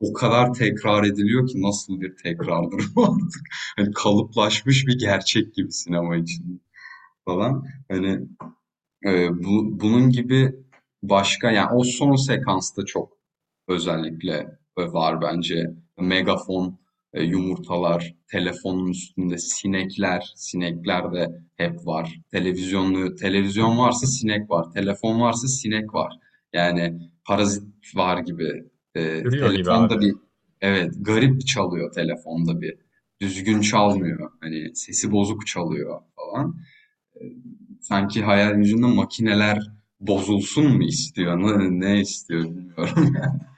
[0.00, 3.42] o kadar tekrar ediliyor ki nasıl bir tekrardır artık.
[3.76, 6.62] Hani kalıplaşmış bir gerçek gibi sinema için
[7.24, 7.64] falan.
[7.88, 8.20] Hani
[9.06, 10.54] e, bu, bunun gibi
[11.02, 13.12] başka yani o son sekansta çok
[13.68, 15.70] özellikle var bence.
[16.00, 16.78] Megafon,
[17.12, 22.20] e, yumurtalar, telefonun üstünde sinekler, sinekler de hep var.
[22.30, 26.12] Televizyonlu, televizyon varsa sinek var, telefon varsa sinek var.
[26.52, 28.64] Yani parazit var gibi.
[28.94, 30.06] E, gibi telefonda abi.
[30.06, 30.14] bir
[30.60, 32.74] evet garip çalıyor telefonda bir.
[33.20, 34.30] Düzgün çalmıyor.
[34.40, 36.56] Hani sesi bozuk çalıyor falan.
[37.16, 37.22] E,
[37.80, 39.58] sanki hayal gücünde makineler
[40.00, 43.40] bozulsun mu istiyor, ne, ne istiyor bilmiyorum yani.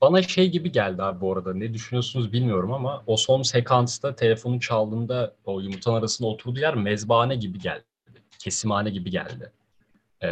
[0.00, 1.54] Bana şey gibi geldi abi bu arada.
[1.54, 7.36] Ne düşünüyorsunuz bilmiyorum ama o son sekansta telefonun çaldığında o yumurtanın arasında oturduğu yer mezbahane
[7.36, 7.84] gibi geldi.
[8.38, 9.52] Kesimhane gibi geldi.
[10.20, 10.28] Ee,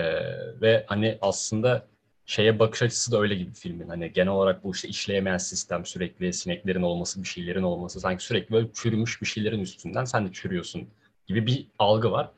[0.60, 1.86] ve hani aslında
[2.26, 3.88] şeye bakış açısı da öyle gibi filmin.
[3.88, 8.52] Hani genel olarak bu işte işleyemeyen sistem sürekli sineklerin olması, bir şeylerin olması sanki sürekli
[8.52, 10.88] böyle çürümüş bir şeylerin üstünden sen de çürüyorsun
[11.26, 12.30] gibi bir algı var.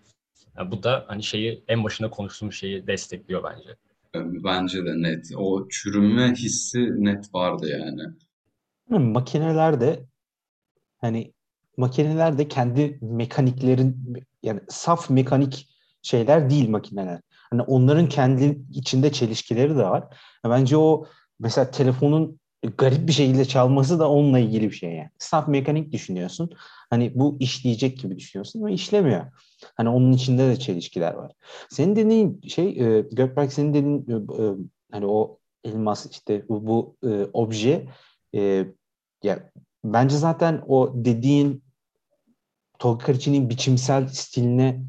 [0.56, 3.76] Yani bu da hani şeyi en başında konuştuğumuz şeyi destekliyor bence.
[4.14, 5.26] Bence de net.
[5.36, 8.02] O çürüme hissi net vardı yani.
[9.12, 10.06] Makineler de
[10.98, 11.32] hani
[11.76, 15.68] makineler de kendi mekaniklerin yani saf mekanik
[16.02, 17.20] şeyler değil makineler.
[17.50, 20.04] Hani onların kendi içinde çelişkileri de var.
[20.44, 21.06] Bence o
[21.38, 25.10] mesela telefonun garip bir şekilde çalması da onunla ilgili bir şey yani.
[25.18, 26.50] Saf mekanik düşünüyorsun.
[26.90, 29.26] Hani bu işleyecek gibi düşünüyorsun ama işlemiyor.
[29.76, 31.32] Hani onun içinde de çelişkiler var.
[31.70, 34.54] Senin dediğin şey e, Gökberk senin dediğin e, e,
[34.92, 37.88] hani o elmas işte bu, bu e, obje
[38.34, 38.66] e,
[39.22, 39.50] ya
[39.84, 41.62] bence zaten o dediğin
[42.78, 44.82] Tolga Karaçi'nin biçimsel stiline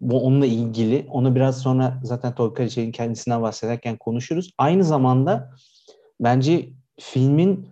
[0.00, 1.06] bu onunla ilgili.
[1.10, 4.50] Onu biraz sonra zaten Tolga Karaçi'nin kendisinden bahsederken konuşuruz.
[4.58, 5.50] Aynı zamanda
[6.20, 6.68] bence
[7.00, 7.68] filmin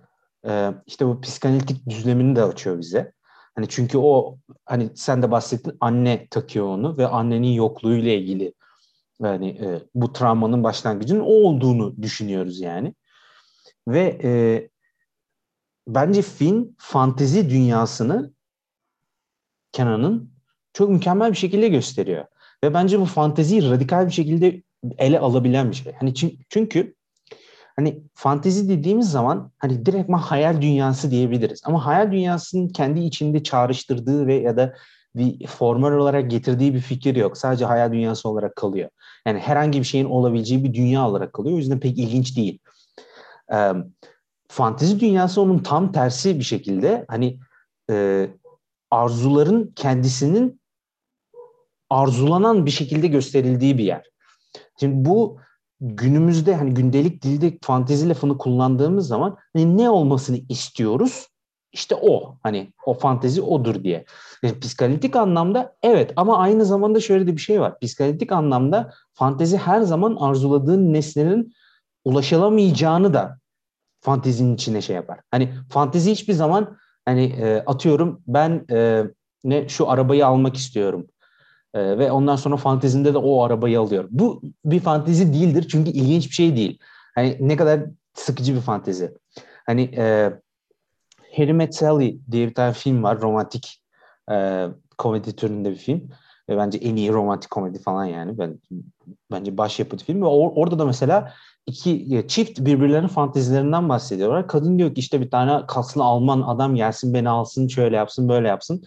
[0.46, 3.12] e, işte bu psikanalitik düzlemini de açıyor bize.
[3.54, 8.54] Hani çünkü o hani sen de bahsettin anne takıyor onu ve annenin yokluğuyla ilgili
[9.22, 12.94] yani e, bu travmanın başlangıcının o olduğunu düşünüyoruz yani.
[13.88, 14.30] Ve e,
[15.88, 18.32] bence film fantezi dünyasını
[19.72, 20.34] Kenan'ın
[20.72, 22.24] çok mükemmel bir şekilde gösteriyor.
[22.64, 24.62] Ve bence bu fanteziyi radikal bir şekilde
[24.98, 25.92] ele alabilen bir şey.
[25.92, 26.14] Hani
[26.48, 26.94] çünkü
[27.76, 31.62] hani fantezi dediğimiz zaman hani direktman hayal dünyası diyebiliriz.
[31.64, 34.74] Ama hayal dünyasının kendi içinde çağrıştırdığı ve ya da
[35.16, 37.38] bir formal olarak getirdiği bir fikir yok.
[37.38, 38.90] Sadece hayal dünyası olarak kalıyor.
[39.26, 41.54] Yani herhangi bir şeyin olabileceği bir dünya olarak kalıyor.
[41.54, 42.58] O yüzden pek ilginç değil.
[43.52, 43.72] Ee,
[44.48, 47.38] fantezi dünyası onun tam tersi bir şekilde hani
[47.90, 48.28] e,
[48.90, 50.60] arzuların kendisinin
[51.90, 54.10] arzulanan bir şekilde gösterildiği bir yer.
[54.80, 55.38] Şimdi bu
[55.84, 61.28] günümüzde hani gündelik dilde fantezi lafını kullandığımız zaman hani ne olmasını istiyoruz?
[61.72, 64.04] İşte o hani o fantezi odur diye.
[64.42, 67.80] Yani psikanalitik anlamda evet ama aynı zamanda şöyle de bir şey var.
[67.80, 71.52] Psikanalitik anlamda fantezi her zaman arzuladığın nesnenin
[72.04, 73.38] ulaşılamayacağını da
[74.00, 75.20] fantezinin içine şey yapar.
[75.30, 79.04] Hani fantezi hiçbir zaman hani e, atıyorum ben e,
[79.44, 81.06] ne şu arabayı almak istiyorum.
[81.74, 84.08] E, ve ondan sonra fantezinde de o arabayı alıyor.
[84.10, 86.78] Bu bir fantezi değildir çünkü ilginç bir şey değil.
[87.14, 87.80] Hani ne kadar
[88.14, 89.14] sıkıcı bir fantezi.
[89.66, 90.32] Hani e,
[91.36, 93.20] Harry Met Sally diye bir tane film var.
[93.20, 93.82] Romantik
[94.30, 94.66] e,
[94.98, 96.10] komedi türünde bir film.
[96.48, 98.38] Ve bence en iyi romantik komedi falan yani.
[98.38, 98.60] Ben
[99.30, 100.22] bence başyapıt film.
[100.22, 101.32] Ve or, orada da mesela
[101.66, 104.48] iki çift birbirlerinin fantezilerinden bahsediyorlar.
[104.48, 108.48] Kadın diyor ki işte bir tane kaslı Alman adam gelsin beni alsın şöyle yapsın böyle
[108.48, 108.84] yapsın.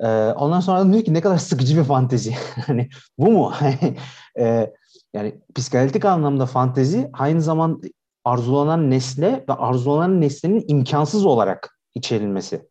[0.00, 0.06] Ee,
[0.36, 2.34] ondan sonra diyor ki ne kadar sıkıcı bir fantezi.
[2.66, 3.52] hani bu mu?
[4.38, 4.72] ee,
[5.14, 7.86] yani psikanalitik anlamda fantezi aynı zamanda
[8.24, 12.68] arzulanan nesne ve arzulanan nesnenin imkansız olarak içerilmesi.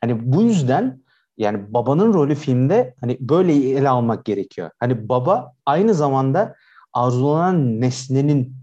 [0.00, 1.02] Hani bu yüzden
[1.36, 4.70] yani babanın rolü filmde hani böyle ele almak gerekiyor.
[4.80, 6.54] Hani baba aynı zamanda
[6.92, 8.56] arzulanan nesnenin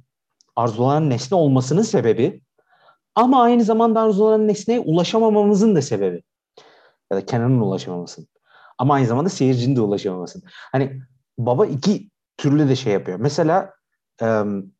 [0.56, 2.42] arzulanan nesne olmasının sebebi
[3.16, 6.24] ama aynı zamanda arzulanan nesneye ulaşamamamızın da sebebi.
[7.12, 8.28] Ya da Kenan'ın ulaşamamasın.
[8.78, 10.44] Ama aynı zamanda seyircinin de ulaşamamasın.
[10.72, 11.02] Hani
[11.38, 13.20] baba iki türlü de şey yapıyor.
[13.20, 13.74] Mesela
[14.22, 14.72] um,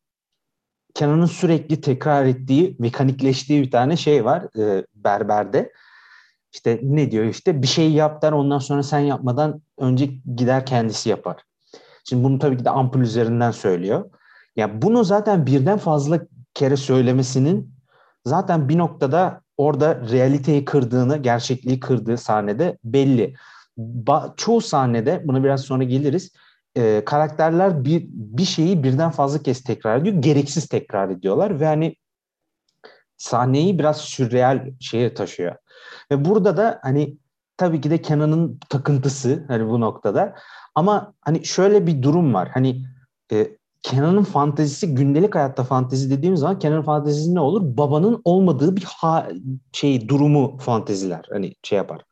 [0.94, 5.72] Kenan'ın sürekli tekrar ettiği, mekanikleştiği bir tane şey var e, berberde.
[6.52, 11.08] İşte ne diyor işte bir şey yap der ondan sonra sen yapmadan önce gider kendisi
[11.08, 11.36] yapar.
[12.04, 14.10] Şimdi bunu tabii ki de ampul üzerinden söylüyor.
[14.56, 16.20] Yani bunu zaten birden fazla
[16.54, 17.74] kere söylemesinin
[18.24, 23.34] zaten bir noktada orada realiteyi kırdığını, gerçekliği kırdığı sahnede belli.
[23.78, 26.32] Ba- çoğu sahnede, buna biraz sonra geliriz,
[26.76, 30.16] e, karakterler bir, bir şeyi birden fazla kez tekrar ediyor.
[30.16, 31.96] Gereksiz tekrar ediyorlar ve hani
[33.16, 35.56] sahneyi biraz sürreal şeye taşıyor.
[36.12, 37.16] Ve burada da hani
[37.56, 40.34] tabii ki de Kenan'ın takıntısı hani bu noktada.
[40.74, 42.48] Ama hani şöyle bir durum var.
[42.54, 42.84] Hani
[43.32, 43.50] e,
[43.82, 47.76] Kenan'ın fantezisi gündelik hayatta fantezi dediğimiz zaman Kenan'ın fantezisi ne olur?
[47.76, 49.28] Babanın olmadığı bir ha,
[49.72, 51.24] şey durumu fanteziler.
[51.32, 52.02] Hani şey yapar.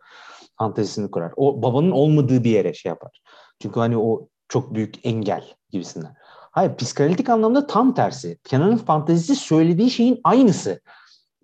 [0.59, 1.33] Fantezisini kurar.
[1.37, 3.21] O babanın olmadığı bir yere şey yapar.
[3.63, 6.15] Çünkü hani o çok büyük engel gibisinden.
[6.51, 8.39] Hayır psikanalitik anlamda tam tersi.
[8.45, 10.81] Kenan'ın fantezisi söylediği şeyin aynısı.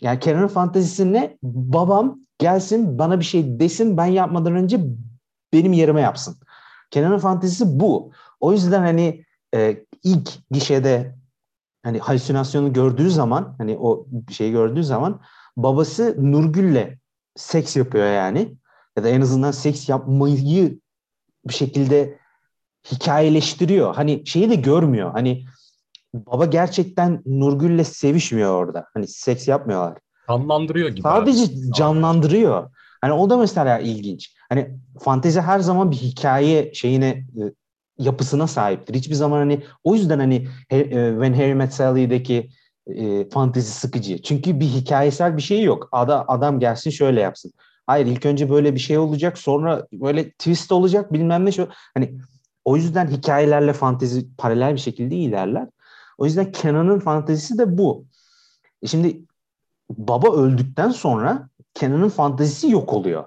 [0.00, 1.38] Yani Kenan'ın fantezisi ne?
[1.42, 4.80] Babam gelsin bana bir şey desin ben yapmadan önce
[5.52, 6.36] benim yerime yapsın.
[6.90, 8.12] Kenan'ın fantezisi bu.
[8.40, 11.14] O yüzden hani e, ilk gişede
[11.82, 15.20] hani halüsinasyonu gördüğü zaman hani o şeyi gördüğü zaman
[15.56, 16.98] babası Nurgül'le
[17.36, 18.56] seks yapıyor yani.
[18.96, 20.78] Ya da en azından seks yapmayı
[21.46, 22.18] bir şekilde
[22.92, 23.94] hikayeleştiriyor.
[23.94, 25.12] Hani şeyi de görmüyor.
[25.12, 25.44] Hani
[26.14, 28.86] baba gerçekten Nurgül'le sevişmiyor orada.
[28.94, 29.98] Hani seks yapmıyorlar.
[30.28, 31.02] Canlandırıyor gibi.
[31.02, 32.70] Sadece canlandırıyor.
[33.00, 34.36] Hani o da mesela ilginç.
[34.48, 37.42] Hani fantezi her zaman bir hikaye şeyine e,
[37.98, 38.94] yapısına sahiptir.
[38.94, 42.48] Hiçbir zaman hani o yüzden hani e, When Harry Met Sally'deki
[42.86, 44.22] e, fantezi sıkıcı.
[44.22, 45.88] Çünkü bir hikayesel bir şey yok.
[45.92, 47.52] Ada, adam gelsin şöyle yapsın.
[47.86, 51.68] Hayır ilk önce böyle bir şey olacak sonra böyle twist olacak bilmem ne şu.
[51.94, 52.18] Hani
[52.64, 55.68] o yüzden hikayelerle fantezi paralel bir şekilde ilerler.
[56.18, 58.06] O yüzden Kenan'ın fantezisi de bu.
[58.82, 59.24] E şimdi
[59.90, 63.24] baba öldükten sonra Kenan'ın fantezisi yok oluyor.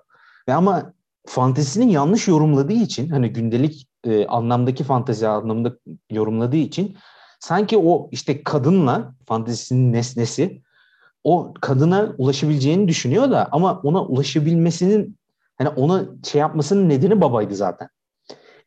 [0.48, 0.94] Ve ama
[1.28, 5.78] fantezisini yanlış yorumladığı için hani gündelik e, anlamdaki fantezi anlamında
[6.12, 6.98] yorumladığı için
[7.40, 10.62] sanki o işte kadınla fantezisinin nesnesi
[11.24, 15.18] o kadına ulaşabileceğini düşünüyor da ama ona ulaşabilmesinin
[15.58, 17.90] hani ona şey yapmasının nedeni babaydı zaten.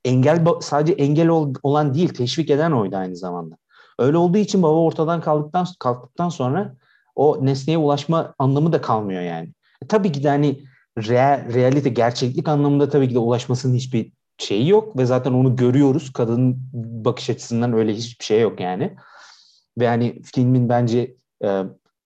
[0.05, 1.29] Engel sadece engel
[1.63, 3.57] olan değil teşvik eden oydu aynı zamanda.
[3.99, 6.75] Öyle olduğu için baba ortadan kaldıktan kalktıktan sonra
[7.17, 9.49] o nesneye ulaşma anlamı da kalmıyor yani.
[9.83, 10.61] E, tabii ki de hani
[10.99, 16.13] real, realite, gerçeklik anlamında tabii ki de ulaşmasının hiçbir şeyi yok ve zaten onu görüyoruz.
[16.13, 18.97] Kadının bakış açısından öyle hiçbir şey yok yani.
[19.79, 21.49] Ve hani filmin bence e,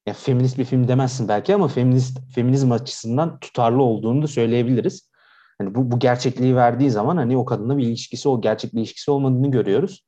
[0.07, 5.11] ya feminist bir film demezsin belki ama feminist feminizm açısından tutarlı olduğunu da söyleyebiliriz.
[5.59, 9.11] Hani bu, bu gerçekliği verdiği zaman hani o kadınla bir ilişkisi, o gerçek bir ilişkisi
[9.11, 10.05] olmadığını görüyoruz.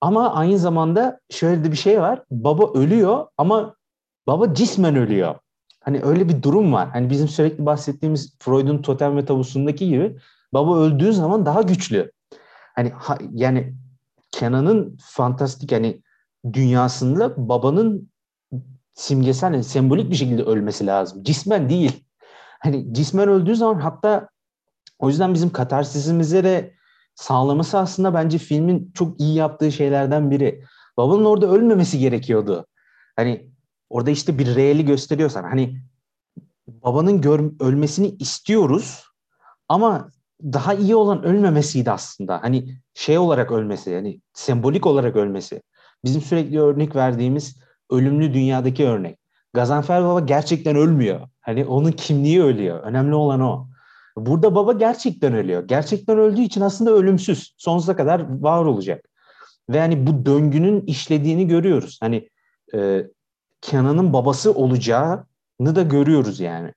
[0.00, 2.22] Ama aynı zamanda şöyle de bir şey var.
[2.30, 3.76] Baba ölüyor ama
[4.26, 5.34] baba cismen ölüyor.
[5.86, 6.88] Hani öyle bir durum var.
[6.92, 10.16] Hani bizim sürekli bahsettiğimiz Freud'un totem ve tabusundaki gibi
[10.54, 12.12] baba öldüğü zaman daha güçlü.
[12.74, 13.74] Hani ha, yani
[14.32, 16.02] Kenan'ın fantastik hani
[16.52, 18.10] dünyasında babanın
[18.94, 21.22] simgesel, yani sembolik bir şekilde ölmesi lazım.
[21.22, 22.04] Cismen değil.
[22.60, 24.28] Hani cismen öldüğü zaman hatta
[24.98, 26.74] o yüzden bizim katarsisimize de
[27.14, 30.64] sağlaması aslında bence filmin çok iyi yaptığı şeylerden biri.
[30.96, 32.66] Babanın orada ölmemesi gerekiyordu.
[33.16, 33.55] Hani
[33.90, 35.80] orada işte bir reali gösteriyorsan hani
[36.66, 39.04] babanın gör, ölmesini istiyoruz
[39.68, 40.10] ama
[40.42, 42.42] daha iyi olan ölmemesiydi aslında.
[42.42, 45.62] Hani şey olarak ölmesi yani sembolik olarak ölmesi.
[46.04, 47.56] Bizim sürekli örnek verdiğimiz
[47.90, 49.18] ölümlü dünyadaki örnek.
[49.54, 51.28] Gazanfer Baba gerçekten ölmüyor.
[51.40, 52.80] Hani onun kimliği ölüyor.
[52.82, 53.68] Önemli olan o.
[54.16, 55.68] Burada baba gerçekten ölüyor.
[55.68, 57.54] Gerçekten öldüğü için aslında ölümsüz.
[57.56, 59.04] Sonsuza kadar var olacak.
[59.70, 61.98] Ve hani bu döngünün işlediğini görüyoruz.
[62.00, 62.28] Hani
[62.74, 63.06] e,
[63.60, 65.24] Kenan'ın babası olacağını
[65.74, 66.72] da görüyoruz yani.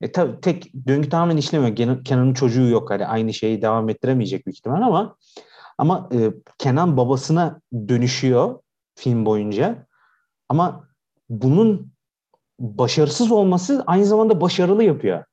[0.00, 2.04] E tabii tek döngü tamamen işlemiyor.
[2.04, 2.90] Kenan'ın çocuğu yok.
[2.90, 5.16] Hani aynı şeyi devam ettiremeyecek büyük ihtimal ama
[5.78, 8.58] ama e, Kenan babasına dönüşüyor
[8.94, 9.86] film boyunca.
[10.48, 10.88] Ama
[11.28, 11.92] bunun
[12.60, 15.24] başarısız olması aynı zamanda başarılı yapıyor.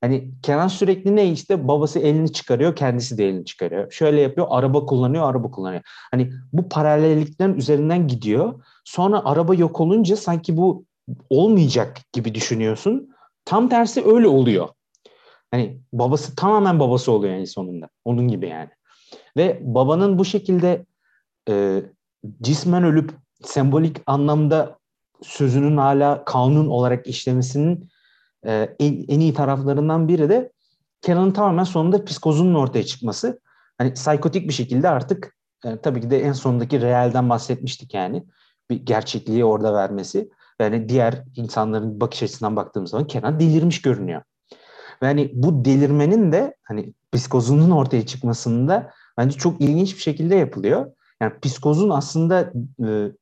[0.00, 3.92] Hani Kenan sürekli ne işte babası elini çıkarıyor, kendisi de elini çıkarıyor.
[3.92, 5.82] Şöyle yapıyor, araba kullanıyor, araba kullanıyor.
[6.10, 8.64] Hani bu paralelliklerin üzerinden gidiyor.
[8.84, 10.84] Sonra araba yok olunca sanki bu
[11.30, 13.10] olmayacak gibi düşünüyorsun.
[13.44, 14.68] Tam tersi öyle oluyor.
[15.50, 17.88] Hani babası tamamen babası oluyor en sonunda.
[18.04, 18.70] Onun gibi yani.
[19.36, 20.86] Ve babanın bu şekilde
[21.48, 21.82] e,
[22.42, 23.12] cismen ölüp
[23.44, 24.78] sembolik anlamda
[25.22, 27.88] sözünün hala kanun olarak işlemesinin
[28.46, 30.52] e, en, en iyi taraflarından biri de
[31.02, 33.40] Kenan'ın tamamen sonunda psikozunun ortaya çıkması.
[33.78, 38.24] Hani psikotik bir şekilde artık e, tabii ki de en sondaki realden bahsetmiştik yani.
[38.70, 40.30] Bir gerçekliği orada vermesi.
[40.60, 44.22] Yani diğer insanların bakış açısından baktığımız zaman Kenan delirmiş görünüyor.
[45.02, 50.92] Ve hani bu delirmenin de hani psikozunun ortaya çıkmasında bence çok ilginç bir şekilde yapılıyor.
[51.22, 52.52] Yani psikozun aslında
[52.86, 53.12] e,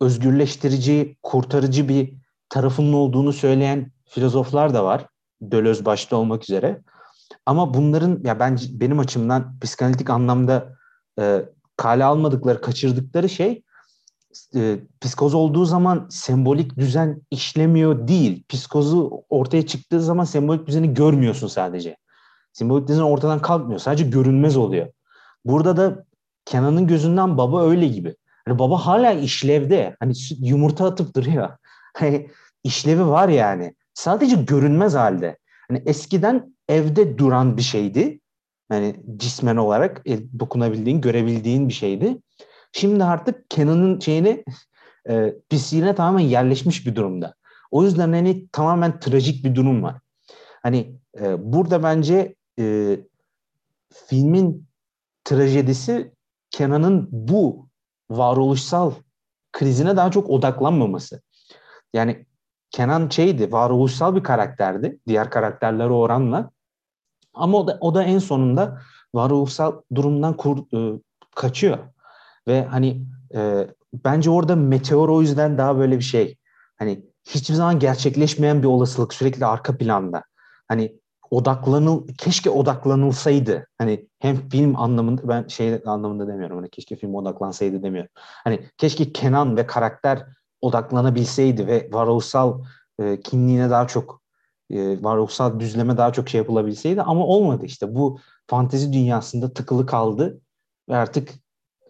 [0.00, 2.14] özgürleştirici, kurtarıcı bir
[2.48, 5.06] tarafının olduğunu söyleyen filozoflar da var.
[5.50, 6.82] Dölöz başta olmak üzere.
[7.46, 10.76] Ama bunların ya ben benim açımdan psikanalitik anlamda
[11.20, 11.42] e,
[11.76, 13.62] kale almadıkları, kaçırdıkları şey
[14.54, 18.44] e, psikoz olduğu zaman sembolik düzen işlemiyor değil.
[18.48, 21.96] Psikozu ortaya çıktığı zaman sembolik düzeni görmüyorsun sadece.
[22.52, 23.80] Sembolik düzen ortadan kalkmıyor.
[23.80, 24.88] Sadece görünmez oluyor.
[25.44, 26.04] Burada da
[26.44, 28.16] Kenan'ın gözünden baba öyle gibi.
[28.44, 29.96] Hani baba hala işlevde.
[30.00, 31.50] Hani yumurta atıp duruyor.
[31.96, 32.30] Hani
[32.64, 33.74] işlevi var yani.
[33.96, 35.38] Sadece görünmez halde.
[35.68, 38.20] Hani eskiden evde duran bir şeydi.
[38.72, 42.18] Yani cismen olarak e, dokunabildiğin, görebildiğin bir şeydi.
[42.72, 44.44] Şimdi artık Kenan'ın şeyine
[45.08, 47.34] e, pisliğine tamamen yerleşmiş bir durumda.
[47.70, 49.96] O yüzden hani tamamen trajik bir durum var.
[50.62, 52.96] Hani e, burada bence e,
[53.92, 54.66] filmin
[55.24, 56.12] trajedisi
[56.50, 57.68] Kenan'ın bu
[58.10, 58.92] varoluşsal
[59.52, 61.22] krizine daha çok odaklanmaması.
[61.94, 62.26] Yani
[62.70, 66.50] Kenan şeydi, varoluşsal bir karakterdi diğer karakterlere oranla.
[67.34, 68.80] Ama o da, o da en sonunda
[69.14, 71.00] varoluşsal durumdan kur, e,
[71.36, 71.78] kaçıyor.
[72.48, 73.66] Ve hani e,
[74.04, 76.36] bence orada meteor o yüzden daha böyle bir şey.
[76.78, 80.22] Hani hiçbir zaman gerçekleşmeyen bir olasılık sürekli arka planda.
[80.68, 80.98] Hani
[81.30, 83.66] odaklanıl keşke odaklanılsaydı.
[83.78, 86.56] Hani hem film anlamında ben şey anlamında demiyorum.
[86.56, 88.10] Hani keşke film odaklansaydı demiyorum.
[88.16, 90.26] Hani keşke Kenan ve karakter
[90.66, 92.64] odaklanabilseydi ve varoluşsal
[92.98, 94.22] e, kimliğine daha çok
[94.70, 97.94] e, varoluşsal düzleme daha çok şey yapılabilseydi ama olmadı işte.
[97.94, 100.40] Bu fantezi dünyasında tıkılı kaldı
[100.88, 101.28] ve artık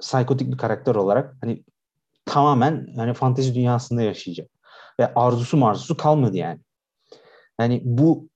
[0.00, 1.64] psikotik bir karakter olarak hani
[2.24, 4.50] tamamen hani fantezi dünyasında yaşayacak.
[5.00, 6.60] Ve arzusu marzusu kalmadı yani.
[7.60, 8.28] Yani bu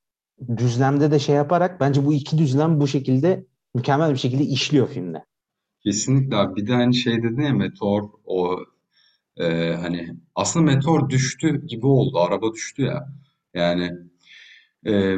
[0.56, 5.24] düzlemde de şey yaparak bence bu iki düzlem bu şekilde mükemmel bir şekilde işliyor filmde.
[5.82, 6.56] Kesinlikle abi.
[6.56, 8.58] Bir de hani şey dedin ya meteor o
[9.36, 12.18] e, hani aslında meteor düştü gibi oldu.
[12.20, 13.08] Araba düştü ya.
[13.54, 13.92] Yani
[14.86, 15.16] e,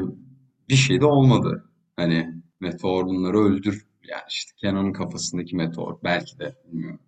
[0.69, 1.71] bir şey de olmadı.
[1.97, 3.87] Hani meteor bunları öldür.
[4.09, 7.01] Yani işte Kenan'ın kafasındaki meteor belki de bilmiyorum.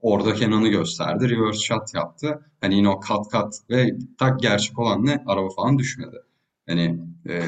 [0.00, 1.30] Orada Kenan'ı gösterdi.
[1.30, 2.50] Reverse shot yaptı.
[2.60, 5.22] Hani yine o kat kat ve tak gerçek olan ne?
[5.26, 6.16] Araba falan düşmedi.
[6.68, 7.42] Hani e,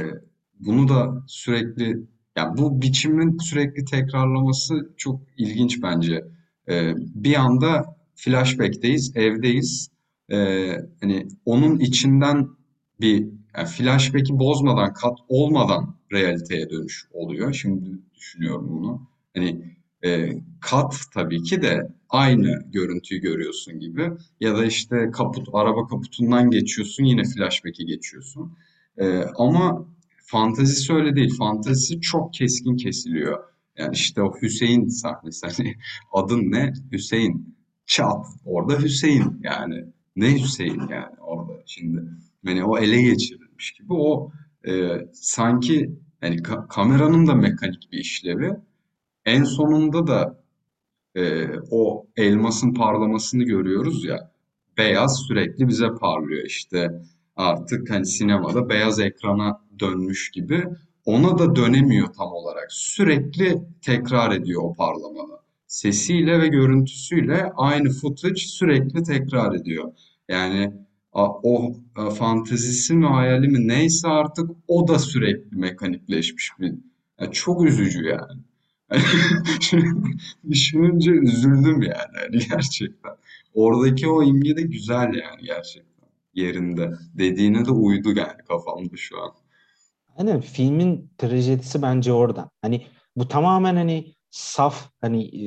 [0.60, 1.98] bunu da sürekli
[2.36, 6.24] yani bu biçimin sürekli tekrarlaması çok ilginç bence.
[6.68, 9.88] E, bir anda flashback'teyiz, evdeyiz.
[10.32, 10.36] E,
[11.00, 12.48] hani onun içinden
[13.00, 17.52] bir yani flashback'i bozmadan, kat olmadan realiteye dönüş oluyor.
[17.52, 19.08] Şimdi düşünüyorum bunu.
[19.34, 24.10] Hani e, kat tabii ki de aynı görüntüyü görüyorsun gibi.
[24.40, 28.56] Ya da işte kaput, araba kaputundan geçiyorsun yine flashback'e geçiyorsun.
[28.98, 29.86] E, ama
[30.24, 31.36] fantazisi öyle değil.
[31.38, 33.44] Fantazisi çok keskin kesiliyor.
[33.78, 35.74] Yani işte o Hüseyin sahnesi hani
[36.12, 36.72] adın ne?
[36.92, 37.53] Hüseyin.
[37.86, 38.26] Çat.
[38.44, 39.84] Orada Hüseyin yani.
[40.16, 42.02] Ne Hüseyin yani orada şimdi.
[42.44, 43.92] Yani o ele geçirilmiş gibi.
[43.92, 44.32] O
[44.68, 48.52] e, sanki yani ka- kameranın da mekanik bir işlevi.
[49.26, 50.44] En sonunda da
[51.16, 54.32] e, o elmasın parlamasını görüyoruz ya.
[54.78, 57.02] Beyaz sürekli bize parlıyor işte.
[57.36, 60.64] Artık hani sinemada beyaz ekrana dönmüş gibi.
[61.04, 62.66] Ona da dönemiyor tam olarak.
[62.72, 65.43] Sürekli tekrar ediyor o parlamada.
[65.74, 69.92] Sesiyle ve görüntüsüyle aynı footage sürekli tekrar ediyor.
[70.28, 70.72] Yani
[71.12, 71.72] o
[72.18, 76.74] fantezisi mi hayali mi neyse artık o da sürekli mekanikleşmiş bir.
[77.20, 78.42] Yani çok üzücü yani.
[80.50, 83.12] Düşününce üzüldüm yani hani gerçekten.
[83.54, 86.90] Oradaki o imge de güzel yani gerçekten yerinde.
[87.14, 89.30] Dediğine de uydu yani kafamda şu an.
[90.16, 92.50] Aynen filmin trajedisi bence orada.
[92.62, 95.46] Hani bu tamamen hani saf hani e,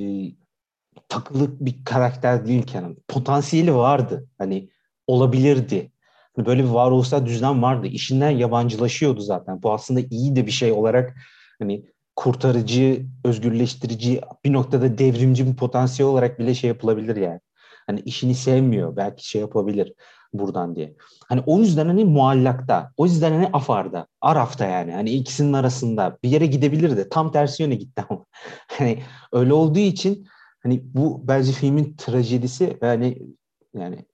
[1.10, 4.28] takılık bir karakter değilken potansiyeli vardı.
[4.38, 4.70] Hani
[5.08, 5.92] olabilirdi.
[6.36, 7.88] Hani böyle bir varoluşsal düzlem vardı.
[7.88, 9.64] İşinden yabancılaşıyordu zaten.
[9.64, 11.18] Bu aslında iyi de bir şey olarak
[11.60, 11.86] hani
[12.16, 17.40] kurtarıcı, özgürleştirici, bir noktada devrimci bir potansiyel olarak bile şey yapılabilir yani.
[17.88, 19.94] Hani işini sevmiyor, belki şey yapabilir
[20.34, 20.96] buradan diye.
[21.30, 24.92] Hani o yüzden hani muallakta, o yüzden hani afarda, arafta yani.
[24.92, 27.10] Hani ikisinin arasında bir yere gidebilirdi.
[27.10, 28.26] Tam tersi yöne gitti ama.
[28.68, 30.28] hani öyle olduğu için
[30.64, 33.18] hani bu bence filmin trajedisi ve hani
[33.74, 34.06] yani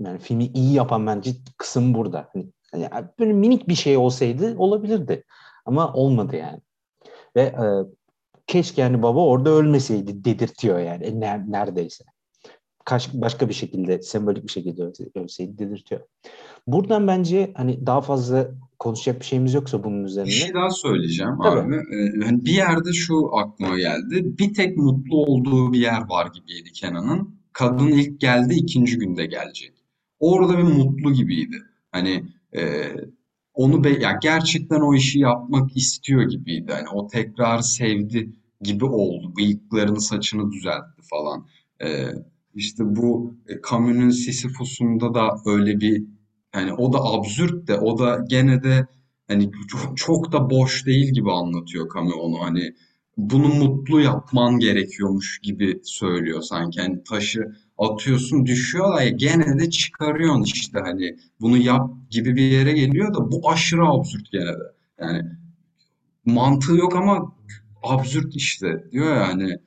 [0.00, 2.28] yani filmi iyi yapan bence kısım burada.
[2.32, 5.24] Hani, yani böyle minik bir şey olsaydı olabilirdi.
[5.66, 6.60] Ama olmadı yani.
[7.36, 7.64] Ve e,
[8.46, 11.20] keşke yani baba orada ölmeseydi dedirtiyor yani e,
[11.50, 12.04] neredeyse.
[13.12, 14.82] Başka bir şekilde sembolik bir şekilde
[15.14, 16.00] ölseydi dedirtiyor.
[16.66, 20.28] Buradan bence hani daha fazla konuşacak bir şeyimiz yoksa bunun üzerine.
[20.28, 21.60] Bir şey daha söyleyeceğim Tabii.
[21.60, 21.74] abi.
[21.74, 24.38] Ee, hani bir yerde şu aklıma geldi.
[24.38, 27.38] Bir tek mutlu olduğu bir yer var gibiydi Kenan'ın.
[27.52, 29.72] Kadın ilk geldi, ikinci günde gelecek.
[30.20, 31.56] Orada bir mutlu gibiydi.
[31.92, 32.24] Hani
[32.56, 32.92] e,
[33.54, 36.72] onu be ya gerçekten o işi yapmak istiyor gibiydi.
[36.72, 39.36] Hani o tekrar sevdi gibi oldu.
[39.36, 41.46] Bıyıklarını, saçını düzeltti falan.
[41.82, 42.06] Ee,
[42.58, 46.04] işte bu e, Camus'un Sisyphus'unda da öyle bir
[46.54, 48.86] yani o da absürt de o da gene de
[49.28, 52.40] hani çok, çok da boş değil gibi anlatıyor Camus onu.
[52.40, 52.74] Hani
[53.16, 56.80] bunu mutlu yapman gerekiyormuş gibi söylüyor sanki.
[56.80, 57.40] Hani taşı
[57.78, 63.32] atıyorsun düşüyor ya gene de çıkarıyorsun işte hani bunu yap gibi bir yere geliyor da
[63.32, 64.72] bu aşırı absürt gene de.
[65.00, 65.22] Yani
[66.24, 67.36] mantığı yok ama
[67.82, 69.58] absürt işte diyor yani.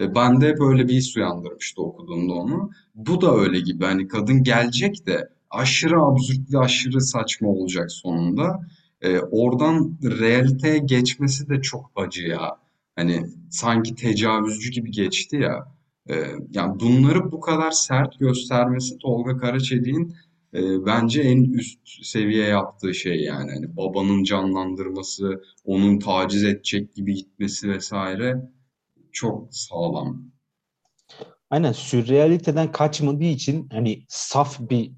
[0.00, 2.70] E, ben de böyle bir his uyandırmıştı okuduğumda onu.
[2.94, 8.60] Bu da öyle gibi hani kadın gelecek de aşırı absürt ve aşırı saçma olacak sonunda.
[9.00, 12.56] E, oradan realiteye geçmesi de çok acı ya.
[12.96, 15.66] Hani sanki tecavüzcü gibi geçti ya.
[16.10, 16.14] Ee,
[16.54, 20.16] yani bunları bu kadar sert göstermesi Tolga Karaçelik'in
[20.54, 23.50] e, bence en üst seviye yaptığı şey yani.
[23.52, 28.50] Hani babanın canlandırması, onun taciz edecek gibi gitmesi vesaire
[29.12, 30.22] çok sağlam.
[31.50, 34.92] Aynen sürrealiteden kaçmadığı için hani saf bir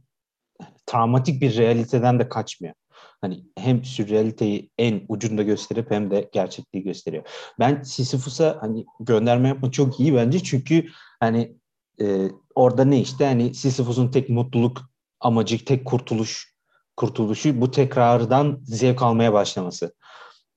[0.86, 2.74] travmatik bir realiteden de kaçmıyor.
[3.20, 7.24] Hani hem sürrealiteyi en ucunda gösterip hem de gerçekliği gösteriyor.
[7.58, 10.86] Ben Sisyphus'a hani gönderme yapma çok iyi bence çünkü
[11.20, 11.56] hani
[12.00, 14.80] e, orada ne işte hani Sisyphus'un tek mutluluk
[15.20, 16.52] amacı, tek kurtuluş
[16.96, 19.94] kurtuluşu bu tekrardan zevk almaya başlaması.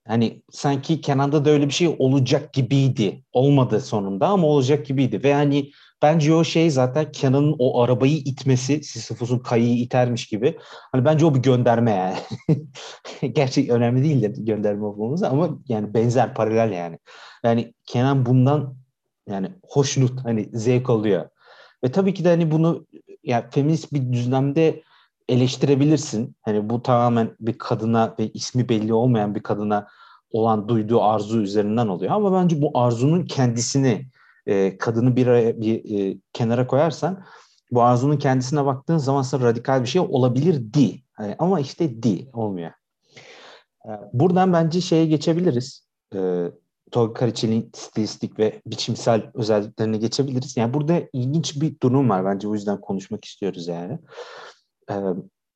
[0.07, 3.23] Hani sanki Kenan'da da öyle bir şey olacak gibiydi.
[3.33, 5.23] Olmadı sonunda ama olacak gibiydi.
[5.23, 10.57] Ve hani Bence o şey zaten Kenan'ın o arabayı itmesi, Sisyphus'un kayıyı itermiş gibi.
[10.91, 12.17] Hani bence o bir gönderme yani.
[13.33, 16.99] Gerçek önemli değil de gönderme olmamız ama yani benzer, paralel yani.
[17.43, 18.75] Yani Kenan bundan
[19.29, 21.29] yani hoşnut, hani zevk alıyor.
[21.83, 22.87] Ve tabii ki de hani bunu
[23.23, 24.83] yani feminist bir düzlemde
[25.29, 26.35] eleştirebilirsin.
[26.41, 29.87] Hani bu tamamen bir kadına ve ismi belli olmayan bir kadına
[30.31, 32.11] olan duyduğu arzu üzerinden oluyor.
[32.11, 34.05] Ama bence bu arzunun kendisini
[34.45, 35.27] e, kadını bir,
[35.61, 37.23] bir e, kenara koyarsan
[37.71, 41.01] bu arzunun kendisine baktığın zaman sana radikal bir şey olabilir di.
[41.19, 42.71] Yani ama işte di olmuyor.
[43.85, 45.87] E, buradan bence şeye geçebiliriz.
[46.15, 46.45] E,
[46.91, 50.57] Tolga Karaçelik'in stilistik ve biçimsel özelliklerine geçebiliriz.
[50.57, 53.99] Yani burada ilginç bir durum var bence o yüzden konuşmak istiyoruz yani.
[54.91, 54.95] E,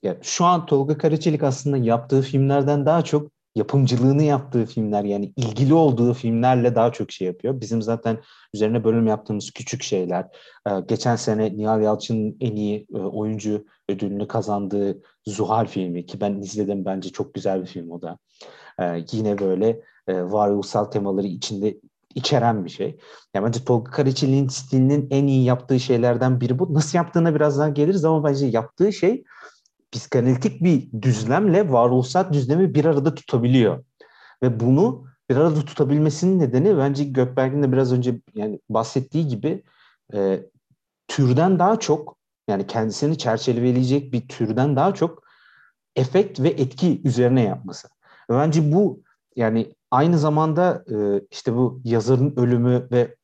[0.03, 5.73] ya şu an Tolga Karaçelik aslında yaptığı filmlerden daha çok yapımcılığını yaptığı filmler yani ilgili
[5.73, 7.61] olduğu filmlerle daha çok şey yapıyor.
[7.61, 8.17] Bizim zaten
[8.53, 10.25] üzerine bölüm yaptığımız küçük şeyler.
[10.67, 16.34] Ee, geçen sene Nihal Yalçın'ın en iyi e, oyuncu ödülünü kazandığı Zuhal filmi ki ben
[16.34, 18.17] izledim bence çok güzel bir film o da.
[18.80, 21.77] Ee, yine böyle e, varoluşsal temaları içinde
[22.16, 22.99] içeren bir şey.
[23.34, 26.74] Yani bence Tolga Karaçelik'in stilinin en iyi yaptığı şeylerden biri bu.
[26.74, 29.24] Nasıl yaptığına birazdan geliriz ama bence yaptığı şey
[29.91, 33.84] psikanalitik bir düzlemle varoluşsal düzlemi bir arada tutabiliyor.
[34.43, 39.64] Ve bunu bir arada tutabilmesinin nedeni bence Gökberk'in de biraz önce yani bahsettiği gibi
[40.14, 40.39] e,
[41.07, 45.24] türden daha çok yani kendisini çerçeveleyecek bir türden daha çok
[45.95, 47.88] efekt ve etki üzerine yapması.
[48.30, 49.03] Bence bu
[49.36, 53.16] yani aynı zamanda e, işte bu yazarın ölümü ve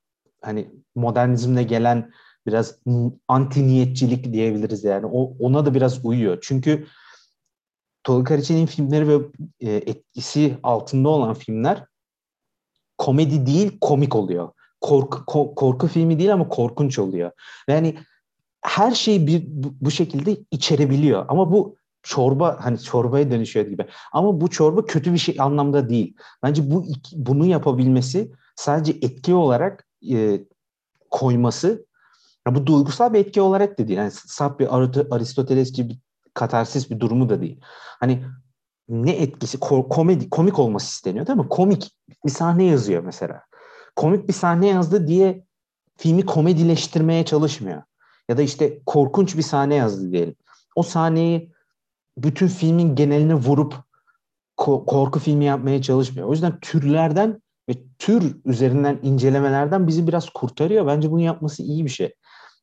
[0.42, 2.12] hani modernizmle gelen
[2.48, 2.80] biraz
[3.28, 5.06] anti niyetçilik diyebiliriz yani.
[5.06, 6.38] O ona da biraz uyuyor.
[6.42, 6.88] Çünkü
[8.04, 9.26] Tolga Karaçay'ın filmleri ve
[9.60, 11.86] e, etkisi altında olan filmler
[12.98, 14.50] komedi değil komik oluyor.
[14.82, 17.32] Korku, ko, korku filmi değil ama korkunç oluyor.
[17.68, 17.98] Yani
[18.62, 21.26] her şeyi bir, bu, bu şekilde içerebiliyor.
[21.28, 23.86] Ama bu çorba hani çorbaya dönüşüyor gibi.
[24.12, 26.16] Ama bu çorba kötü bir şey anlamda değil.
[26.44, 30.42] Bence bu bunu yapabilmesi sadece etki olarak e,
[31.12, 31.86] koyması
[32.48, 34.00] ya bu duygusal bir etki olarak da değil.
[34.00, 34.68] Yani saf bir
[35.16, 36.00] Aristotelesçi bir
[36.34, 37.60] katarsis bir durumu da değil.
[38.00, 38.24] Hani
[38.90, 41.50] ne etkisi ko- komedi komik olması isteniyor değil mi?
[41.50, 41.92] Komik
[42.26, 43.42] bir sahne yazıyor mesela.
[43.96, 45.46] Komik bir sahne yazdı diye
[45.98, 47.84] filmi komedileştirmeye çalışmıyor.
[48.30, 50.36] Ya da işte korkunç bir sahne yazdı diyelim.
[50.76, 51.55] O sahneyi
[52.18, 53.76] bütün filmin geneline vurup
[54.58, 56.28] ko- korku filmi yapmaya çalışmıyor.
[56.28, 60.88] O yüzden türlerden ve tür üzerinden incelemelerden bizi biraz kurtarıyor.
[60.88, 62.14] Bence bunu yapması iyi bir şey.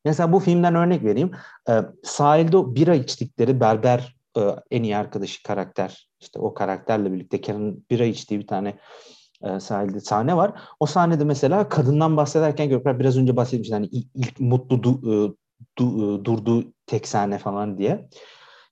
[0.05, 1.31] Mesela bu filmden örnek vereyim.
[1.69, 4.41] Ee, sahilde bira içtikleri berber e,
[4.71, 6.09] en iyi arkadaşı karakter.
[6.21, 8.79] İşte o karakterle birlikte Kenan'ın bira içtiği bir tane
[9.43, 10.53] e, sahilde sahne var.
[10.81, 13.71] O sahnede mesela kadından bahsederken Gökber biraz önce bahsetmiş.
[13.71, 15.13] Yani ilk, ilk mutlu du, e,
[15.79, 18.09] du, e, durduğu tek sahne falan diye.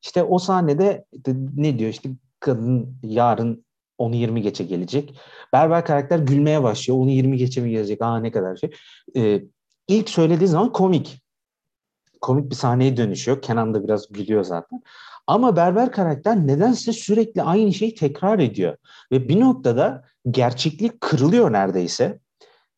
[0.03, 1.05] İşte o sahnede
[1.57, 3.65] ne diyor işte kadın yarın
[3.99, 5.21] onu 20 geçe gelecek.
[5.53, 6.99] Berber karakter gülmeye başlıyor.
[6.99, 8.03] Onu 20 geçe mi gelecek?
[8.03, 8.71] Aa ne kadar şey.
[9.17, 9.43] Ee,
[9.89, 11.23] ilk söylediği zaman komik.
[12.21, 13.43] Komik bir sahneye dönüşüyor.
[13.43, 14.83] Kenan da biraz gülüyor zaten.
[15.27, 18.77] Ama berber karakter nedense sürekli aynı şeyi tekrar ediyor.
[19.13, 22.21] Ve bir noktada gerçeklik kırılıyor neredeyse.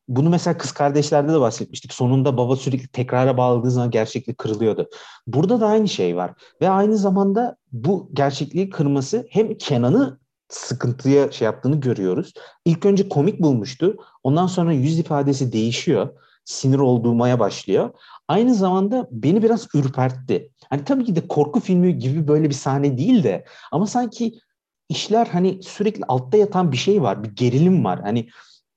[0.08, 1.92] Bunu mesela kız kardeşlerde de bahsetmiştik.
[1.92, 4.88] Sonunda baba sürekli tekrara bağladığı zaman gerçeklik kırılıyordu.
[5.26, 6.32] Burada da aynı şey var.
[6.60, 12.32] Ve aynı zamanda bu gerçekliği kırması hem Kenan'ı sıkıntıya şey yaptığını görüyoruz.
[12.64, 13.96] İlk önce komik bulmuştu.
[14.22, 16.08] Ondan sonra yüz ifadesi değişiyor.
[16.44, 17.90] Sinir olduğumaya başlıyor.
[18.28, 20.50] Aynı zamanda beni biraz ürpertti.
[20.70, 24.40] Hani tabii ki de korku filmi gibi böyle bir sahne değil de ama sanki
[24.88, 27.24] işler hani sürekli altta yatan bir şey var.
[27.24, 28.00] Bir gerilim var.
[28.02, 28.28] Hani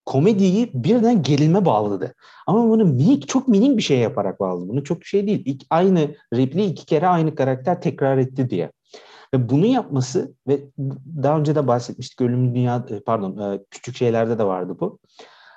[0.06, 2.16] komediyi birden gerilme bağladı.
[2.48, 4.70] Ama bunu minik çok minik bir şey yaparak bağladı.
[4.70, 5.44] Bunu çok şey değil.
[5.46, 8.72] İlk, aynı repliği iki kere aynı karakter tekrar etti diye.
[9.34, 10.60] Ve bunu yapması ve
[11.24, 15.00] daha önce de bahsetmiştik ölümlü dünya e, pardon e, küçük şeylerde de vardı bu.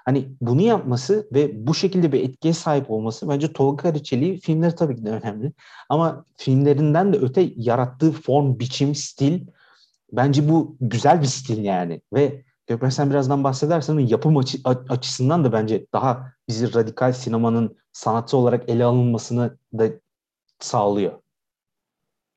[0.05, 4.97] Hani bunu yapması ve bu şekilde bir etkiye sahip olması bence Tolga Karaçeli filmleri tabii
[4.97, 5.53] ki de önemli.
[5.89, 9.47] Ama filmlerinden de öte yarattığı form, biçim, stil
[10.13, 12.01] bence bu güzel bir stil yani.
[12.15, 18.37] Ve Gökmen sen birazdan bahsedersen yapım açı, açısından da bence daha bizi radikal sinemanın sanatçı
[18.37, 19.89] olarak ele alınmasını da
[20.61, 21.23] sağlıyor.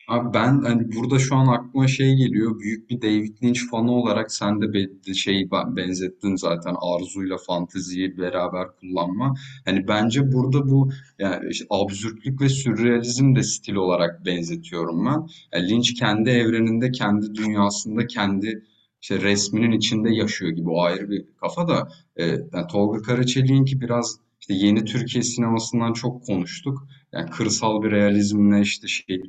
[0.07, 2.59] Abi ben hani burada şu an aklıma şey geliyor.
[2.59, 8.67] Büyük bir David Lynch fanı olarak sen de be- şey benzettin zaten arzuyla fanteziyi beraber
[8.79, 9.35] kullanma.
[9.65, 15.27] Hani bence burada bu yani işte absürtlük ve sürrealizm de stil olarak benzetiyorum ben.
[15.53, 18.63] Yani Lynch kendi evreninde, kendi dünyasında, kendi
[19.01, 24.19] işte resminin içinde yaşıyor gibi o ayrı bir kafa da e, yani Tolga Karaçelik'inki biraz
[24.41, 26.87] işte yeni Türkiye sinemasından çok konuştuk.
[27.11, 29.21] Yani kırsal bir realizmle işte şey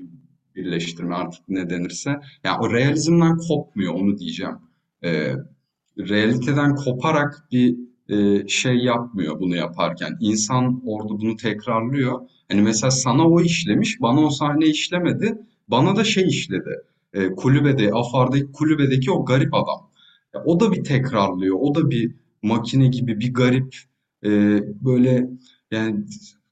[0.57, 2.21] birleştirme artık ne denirse.
[2.45, 4.57] Yani o realizmden kopmuyor onu diyeceğim.
[5.05, 5.35] E,
[5.99, 7.77] realiteden koparak bir
[8.09, 10.17] e, şey yapmıyor bunu yaparken.
[10.21, 12.21] İnsan orada bunu tekrarlıyor.
[12.49, 15.39] Hani mesela sana o işlemiş, bana o sahne işlemedi.
[15.69, 16.71] Bana da şey işledi.
[17.15, 19.91] E, kulübede, Afar'daki kulübedeki o garip adam.
[20.35, 21.57] Ya, o da bir tekrarlıyor.
[21.61, 23.77] O da bir makine gibi bir garip
[24.25, 24.31] e,
[24.85, 25.29] böyle
[25.71, 26.05] yani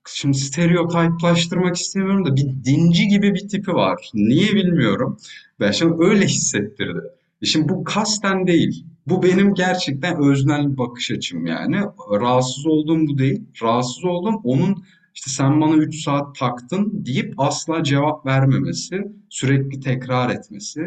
[0.09, 4.11] şimdi stereotiplaştırmak istemiyorum da bir dinci gibi bir tipi var.
[4.15, 5.19] Niye bilmiyorum.
[5.61, 7.01] Ben şimdi öyle hissettirdi.
[7.43, 8.87] E şimdi bu kasten değil.
[9.07, 11.77] Bu benim gerçekten öznel bakış açım yani.
[12.11, 13.43] Rahatsız olduğum bu değil.
[13.63, 14.85] Rahatsız oldum onun
[15.15, 20.81] işte sen bana 3 saat taktın deyip asla cevap vermemesi, sürekli tekrar etmesi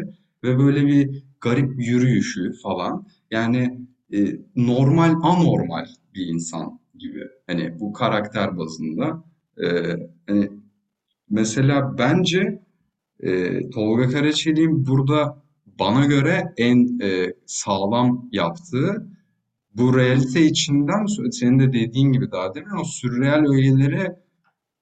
[0.44, 3.06] ve böyle bir garip yürüyüşü falan.
[3.30, 3.80] Yani
[4.12, 4.18] e,
[4.56, 7.20] normal, anormal bir insan gibi.
[7.46, 9.24] Hani bu karakter bazında.
[9.62, 9.66] E,
[10.26, 10.50] hani
[11.30, 12.62] mesela bence
[13.20, 15.42] e, Tolga Karaçelik'in burada
[15.78, 19.13] bana göre en e, sağlam yaptığı
[19.74, 24.12] bu realite içinden senin de dediğin gibi daha demin o sürreal öğeleri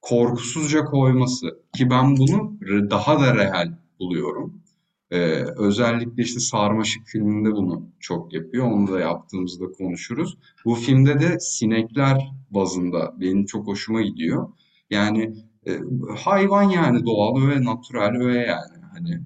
[0.01, 2.59] korkusuzca koyması ki ben bunu
[2.91, 4.63] daha da real buluyorum.
[5.11, 8.67] Ee, özellikle işte Sarmaşık filminde bunu çok yapıyor.
[8.67, 10.39] Onu da yaptığımızda konuşuruz.
[10.65, 14.49] Bu filmde de sinekler bazında benim çok hoşuma gidiyor.
[14.91, 15.35] Yani
[15.67, 15.81] e,
[16.19, 19.21] hayvan yani doğal ve natural ve yani hani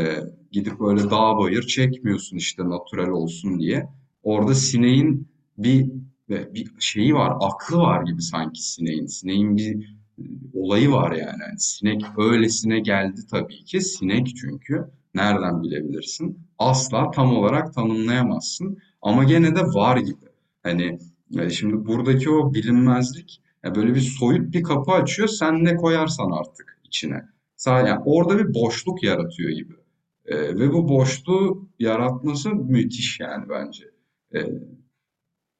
[0.00, 0.16] e,
[0.52, 3.88] gidip böyle dağ bayır çekmiyorsun işte natural olsun diye.
[4.28, 5.90] Orada sineğin bir
[6.28, 9.06] bir şeyi var, aklı var gibi sanki sineğin.
[9.06, 9.96] Sineğin bir
[10.54, 11.42] olayı var yani.
[11.42, 11.58] yani.
[11.58, 13.80] Sinek öylesine geldi tabii ki.
[13.80, 14.84] Sinek çünkü.
[15.14, 16.38] Nereden bilebilirsin?
[16.58, 18.78] Asla tam olarak tanımlayamazsın.
[19.02, 20.26] Ama gene de var gibi.
[20.62, 20.98] Hani
[21.30, 25.28] yani şimdi buradaki o bilinmezlik yani böyle bir soyut bir kapı açıyor.
[25.28, 27.22] Sen ne koyarsan artık içine.
[27.66, 29.74] Yani orada bir boşluk yaratıyor gibi.
[30.26, 33.97] Ee, ve bu boşluğu yaratması müthiş yani bence.
[34.34, 34.38] Ee,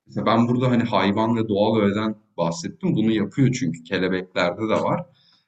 [0.06, 2.96] mesela ben burada hani hayvan ve doğal öğeden bahsettim.
[2.96, 5.06] Bunu yapıyor çünkü kelebeklerde de var.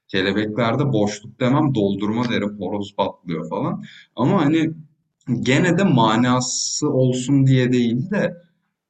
[0.08, 3.84] Kelebeklerde boşluk demem doldurma derim horoz patlıyor falan.
[4.16, 4.70] Ama hani
[5.40, 8.36] gene de manası olsun diye değil de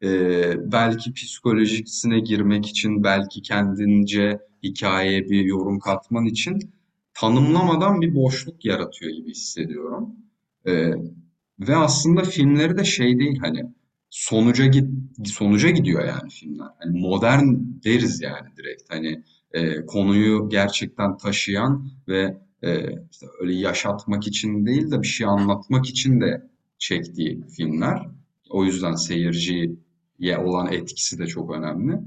[0.03, 6.59] e, belki psikolojisine girmek için belki kendince hikayeye bir yorum katman için
[7.15, 10.09] tanımlamadan bir boşluk yaratıyor gibi hissediyorum.
[10.67, 10.93] E,
[11.61, 13.75] ve aslında filmleri de şey değil hani
[14.11, 14.89] sonuca git
[15.25, 16.67] sonuca gidiyor yani filmler.
[16.79, 17.47] Hani modern
[17.85, 18.83] deriz yani direkt.
[18.91, 22.81] Hani e, konuyu gerçekten taşıyan ve e,
[23.11, 28.07] işte öyle yaşatmak için değil de bir şey anlatmak için de çektiği filmler.
[28.51, 31.99] O yüzden seyirciye olan etkisi de çok önemli.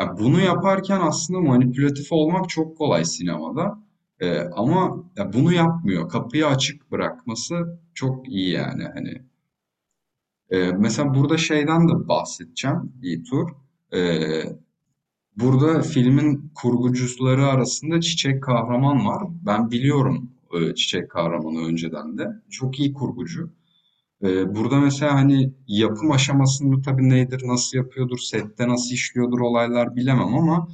[0.00, 3.82] Yani bunu yaparken aslında manipülatif olmak çok kolay sinemada.
[4.20, 6.08] Ee, ama ya bunu yapmıyor.
[6.08, 8.84] Kapıyı açık bırakması çok iyi yani.
[8.94, 9.22] Hani
[10.52, 13.48] ee, mesela burada şeyden de bahsedeceğim bir tur.
[13.94, 14.42] Ee,
[15.36, 19.22] burada filmin kurgucuları arasında Çiçek Kahraman var.
[19.46, 22.28] Ben biliyorum e, Çiçek Kahraman'ı önceden de.
[22.50, 23.50] Çok iyi kurgucu.
[24.22, 30.34] Ee, burada mesela hani yapım aşamasında tabii nedir, nasıl yapıyordur, sette nasıl işliyordur olaylar bilemem
[30.34, 30.68] ama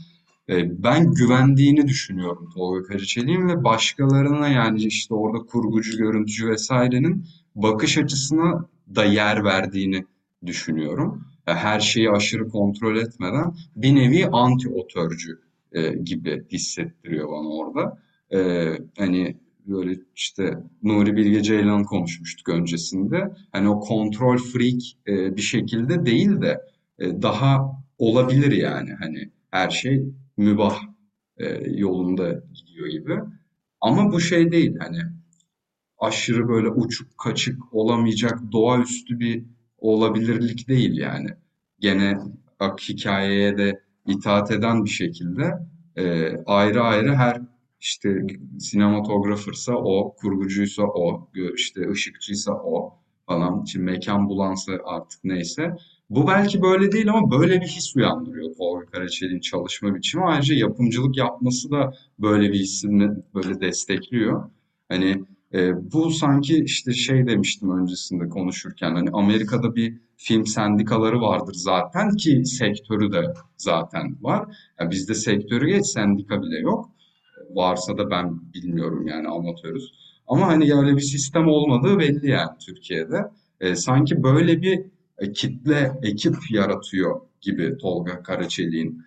[0.49, 7.99] e, ben güvendiğini düşünüyorum Tolga Karaçelik'in ve başkalarına yani işte orada kurgucu, görüntücü vesairenin bakış
[7.99, 10.05] açısına da yer verdiğini
[10.47, 11.25] düşünüyorum.
[11.45, 15.39] Her şeyi aşırı kontrol etmeden bir nevi anti-otörcü
[15.73, 17.99] e, gibi hissettiriyor bana orada.
[18.33, 18.69] E,
[18.99, 19.37] hani
[19.67, 23.31] böyle işte Nuri Bilge Ceylan konuşmuştuk öncesinde.
[23.53, 26.61] Hani o kontrol freak e, bir şekilde değil de
[26.99, 28.93] e, daha olabilir yani.
[28.93, 30.05] Hani her şey
[30.37, 30.79] mübah
[31.37, 33.21] e, yolunda gidiyor gibi.
[33.81, 34.99] Ama bu şey değil hani
[35.99, 39.45] aşırı böyle uçuk kaçık olamayacak doğaüstü bir
[39.79, 41.29] olabilirlik değil yani.
[41.81, 42.19] Gene
[42.61, 45.55] bak hikayeye de itaat eden bir şekilde
[45.97, 47.41] e, ayrı ayrı her
[47.81, 48.27] işte
[48.59, 53.65] sinematografırsa o, kurgucuysa o, işte ışıkçıysa o falan.
[53.65, 55.77] Şimdi mekan bulansa artık neyse.
[56.11, 60.25] Bu belki böyle değil ama böyle bir his uyandırıyor Tolga Karaçelik'in çalışma biçimi.
[60.25, 64.51] Ayrıca yapımcılık yapması da böyle bir hisini böyle destekliyor.
[64.89, 65.25] Hani
[65.55, 72.17] e, bu sanki işte şey demiştim öncesinde konuşurken hani Amerika'da bir film sendikaları vardır zaten
[72.17, 74.57] ki sektörü de zaten var.
[74.81, 76.91] Yani bizde sektörü geç sendika bile yok.
[77.51, 79.93] Varsa da ben bilmiyorum yani amatörüz.
[80.27, 83.25] Ama hani öyle bir sistem olmadığı belli yani Türkiye'de.
[83.61, 84.85] E, sanki böyle bir
[85.35, 89.03] kitle, ekip yaratıyor gibi Tolga Karaçelik'in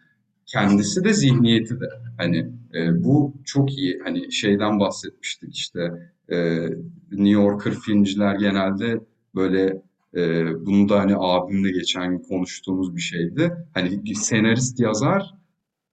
[0.46, 1.86] kendisi de zihniyeti de.
[2.18, 2.38] Hani
[2.74, 4.00] e, bu çok iyi.
[4.04, 5.92] Hani şeyden bahsetmiştik işte
[6.32, 6.68] e,
[7.12, 9.00] New Yorker filmciler genelde
[9.36, 9.82] böyle
[10.16, 13.52] e, bunu da hani abimle geçen konuştuğumuz bir şeydi.
[13.74, 15.24] Hani senarist yazar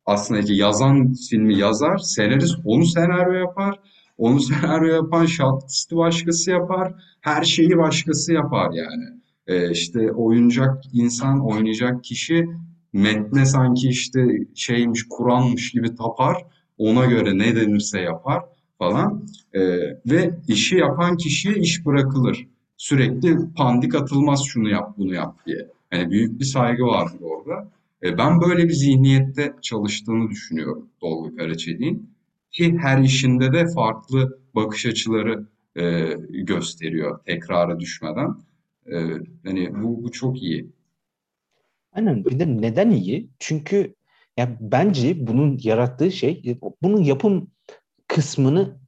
[0.09, 3.81] aslında ki yazan filmi yazar, senarist onu senaryo yapar.
[4.19, 6.93] Onu senaryo yapan şartisti başkası yapar.
[7.21, 9.05] Her şeyi başkası yapar yani.
[9.47, 12.47] Ee, işte oyuncak insan, oynayacak kişi
[12.93, 16.37] metne sanki işte şeymiş, Kur'anmış gibi tapar.
[16.79, 18.43] Ona göre ne denirse yapar
[18.79, 19.27] falan.
[19.55, 19.61] Ee,
[20.07, 22.47] ve işi yapan kişiye iş bırakılır.
[22.77, 25.69] Sürekli pandik atılmaz şunu yap, bunu yap diye.
[25.93, 27.71] Yani büyük bir saygı vardır orada.
[28.03, 32.11] E, ben böyle bir zihniyette çalıştığını düşünüyorum Dolgu Karaçelik'in.
[32.53, 38.35] Ki her işinde de farklı bakış açıları e, gösteriyor tekrara düşmeden.
[38.87, 38.97] E,
[39.45, 40.67] yani bu, bu çok iyi.
[41.93, 42.25] Aynen.
[42.25, 43.29] Bir de neden iyi?
[43.39, 43.95] Çünkü
[44.37, 47.51] ya bence bunun yarattığı şey, bunun yapım
[48.09, 48.79] kısmını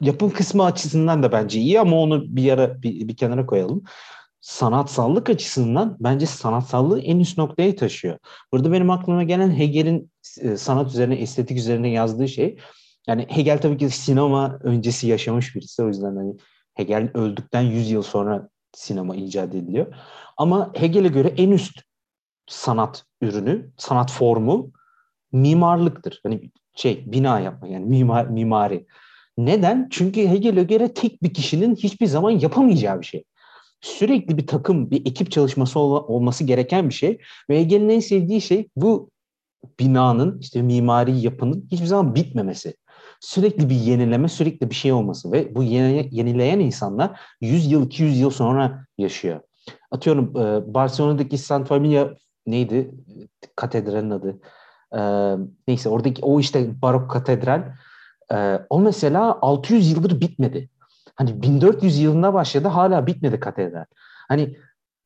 [0.00, 3.84] yapım kısmı açısından da bence iyi ama onu bir yara bir, bir kenara koyalım
[4.42, 8.18] sanatsallık açısından bence sanatsallığı en üst noktaya taşıyor.
[8.52, 12.58] Burada benim aklıma gelen Hegel'in e, sanat üzerine, estetik üzerine yazdığı şey.
[13.06, 15.82] Yani Hegel tabii ki sinema öncesi yaşamış birisi.
[15.82, 16.36] O yüzden hani
[16.74, 19.94] Hegel öldükten 100 yıl sonra sinema icat ediliyor.
[20.36, 21.82] Ama Hegel'e göre en üst
[22.46, 24.70] sanat ürünü, sanat formu
[25.32, 26.20] mimarlıktır.
[26.22, 28.86] Hani şey bina yapma yani mimar, mimari.
[29.38, 29.88] Neden?
[29.90, 33.24] Çünkü Hegel'e göre tek bir kişinin hiçbir zaman yapamayacağı bir şey.
[33.80, 37.18] Sürekli bir takım, bir ekip çalışması ol- olması gereken bir şey.
[37.50, 39.10] Ve Hegel'in en sevdiği şey bu
[39.80, 42.74] binanın, işte mimari yapının hiçbir zaman bitmemesi.
[43.20, 48.30] Sürekli bir yenileme, sürekli bir şey olması ve bu yenileyen insanlar 100 yıl, 200 yıl
[48.30, 49.40] sonra yaşıyor.
[49.90, 50.34] Atıyorum
[50.74, 52.14] Barcelona'daki Santa Familia
[52.46, 52.90] neydi?
[53.56, 54.40] Katedralin adı.
[55.68, 57.62] Neyse oradaki o işte barok katedral
[58.70, 60.68] o mesela 600 yıldır bitmedi.
[61.14, 63.84] Hani 1400 yılında başladı hala bitmedi katedral.
[64.28, 64.56] Hani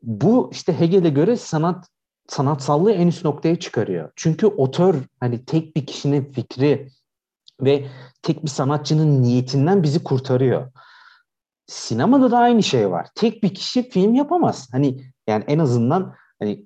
[0.03, 1.89] bu işte Hegel'e göre sanat
[2.28, 4.12] sanatsallığı en üst noktaya çıkarıyor.
[4.16, 6.89] Çünkü otör hani tek bir kişinin fikri
[7.61, 7.87] ve
[8.22, 10.72] tek bir sanatçının niyetinden bizi kurtarıyor.
[11.66, 13.09] Sinemada da aynı şey var.
[13.14, 14.68] Tek bir kişi film yapamaz.
[14.72, 16.64] Hani yani en azından hani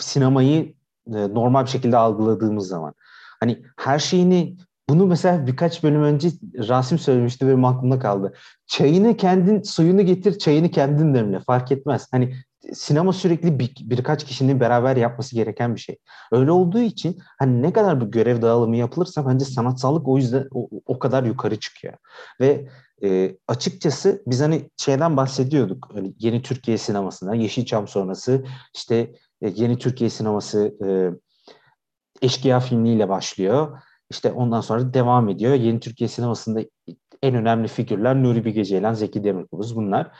[0.00, 0.74] sinemayı
[1.14, 2.94] e, normal bir şekilde algıladığımız zaman.
[3.40, 4.56] Hani her şeyini
[4.90, 6.28] bunu mesela birkaç bölüm önce
[6.68, 8.34] Rasim söylemişti ve aklımda kaldı.
[8.66, 11.40] Çayını kendin, suyunu getir, çayını kendin demle.
[11.40, 12.08] Fark etmez.
[12.12, 12.34] Hani
[12.72, 15.98] sinema sürekli bir, birkaç kişinin beraber yapması gereken bir şey.
[16.32, 20.68] Öyle olduğu için hani ne kadar bu görev dağılımı yapılırsa bence sanatsallık o yüzden o,
[20.86, 21.94] o kadar yukarı çıkıyor.
[22.40, 22.68] Ve
[23.02, 25.88] e, açıkçası biz hani şeyden bahsediyorduk.
[25.94, 28.44] Hani yeni Türkiye sinemasından, Yeşilçam sonrası
[28.74, 30.88] işte yeni Türkiye sineması e,
[32.22, 33.78] Eşkıya filmiyle başlıyor.
[34.10, 35.54] İşte ondan sonra devam ediyor.
[35.54, 36.60] Yeni Türkiye sinemasında
[37.22, 40.10] en önemli figürler Nuri Bilge Ceylan, Zeki Demirkubuz bunlar.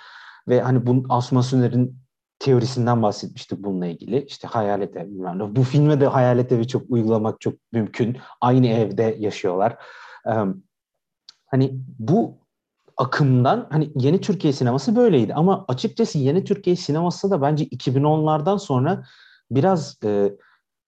[0.49, 1.99] Ve hani bu Asuman Süner'in
[2.39, 4.25] teorisinden bahsetmiştik bununla ilgili.
[4.25, 5.57] İşte hayalet ev bilmem ne.
[5.57, 8.19] Bu filme de hayalet evi çok uygulamak çok mümkün.
[8.41, 9.77] Aynı evde yaşıyorlar.
[10.27, 10.33] Ee,
[11.47, 12.40] hani bu
[13.01, 19.05] akımdan hani yeni Türkiye sineması böyleydi ama açıkçası yeni Türkiye sineması da bence 2010'lardan sonra
[19.51, 20.33] biraz e,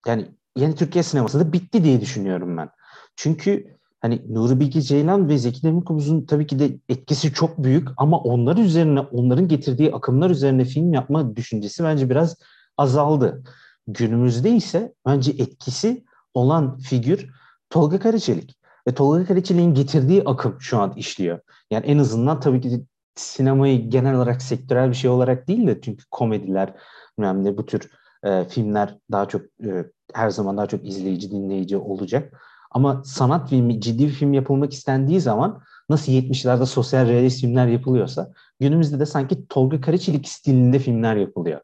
[0.07, 2.69] yani yeni Türkiye sineması da bitti diye düşünüyorum ben.
[3.17, 8.19] Çünkü hani Nuri Bilge Ceylan ve Zeki Demirkubuz'un tabii ki de etkisi çok büyük ama
[8.19, 12.37] onlar üzerine, onların getirdiği akımlar üzerine film yapma düşüncesi bence biraz
[12.77, 13.43] azaldı.
[13.87, 16.05] Günümüzde ise bence etkisi
[16.35, 17.31] olan figür
[17.71, 18.62] Tolga Karaçelik.
[18.89, 21.41] Ve Tolga Karaçelik'in getirdiği akım şu an işliyor.
[21.71, 26.05] Yani en azından tabii ki sinemayı genel olarak sektörel bir şey olarak değil de çünkü
[26.11, 26.75] komediler,
[27.19, 27.91] ne bu tür
[28.25, 32.43] e, filmler daha çok e, her zaman daha çok izleyici, dinleyici olacak.
[32.71, 38.33] Ama sanat filmi, ciddi bir film yapılmak istendiği zaman nasıl 70'lerde sosyal realist filmler yapılıyorsa
[38.61, 41.61] günümüzde de sanki Tolga Karaçelik stilinde filmler yapılıyor.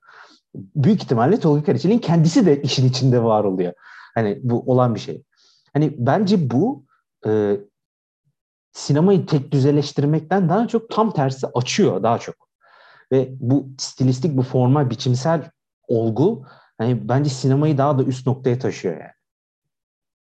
[0.54, 3.72] Büyük ihtimalle Tolga Karaçelik'in kendisi de işin içinde var oluyor.
[4.14, 5.22] Hani bu olan bir şey.
[5.72, 6.84] Hani bence bu
[7.26, 7.60] e,
[8.72, 12.48] sinemayı tek düzeleştirmekten daha çok tam tersi açıyor daha çok.
[13.12, 15.50] Ve bu stilistik, bu formal, biçimsel
[15.88, 16.46] olgu
[16.78, 19.12] hani bence sinemayı daha da üst noktaya taşıyor yani.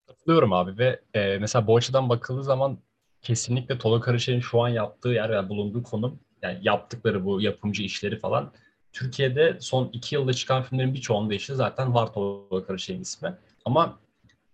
[0.07, 2.79] Katılıyorum abi ve e, mesela bu açıdan bakıldığı zaman
[3.23, 7.83] kesinlikle Tolga Karışer'in şu an yaptığı yer ve yani bulunduğu konum yani yaptıkları bu yapımcı
[7.83, 8.53] işleri falan
[8.93, 13.35] Türkiye'de son iki yılda çıkan filmlerin birçoğunda işte zaten var Tolga Karışer'in ismi.
[13.65, 13.99] Ama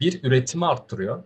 [0.01, 1.25] bir üretimi arttırıyor.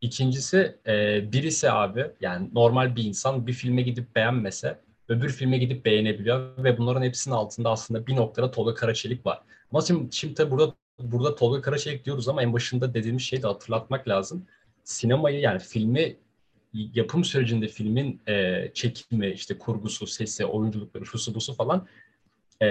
[0.00, 5.84] İkincisi e, birisi abi yani normal bir insan bir filme gidip beğenmese öbür filme gidip
[5.84, 9.40] beğenebiliyor ve bunların hepsinin altında aslında bir noktada Tolga Karaçelik var.
[9.72, 13.46] Ama şimdi, şimdi tabii burada burada Tolga Karaçelik diyoruz ama en başında dediğimiz şeyi de
[13.46, 14.46] hatırlatmak lazım.
[14.84, 16.16] Sinemayı yani filmi
[16.72, 21.86] yapım sürecinde filmin e, çekimi, işte kurgusu, sesi, oyunculukları, şusu busu falan
[22.62, 22.66] e,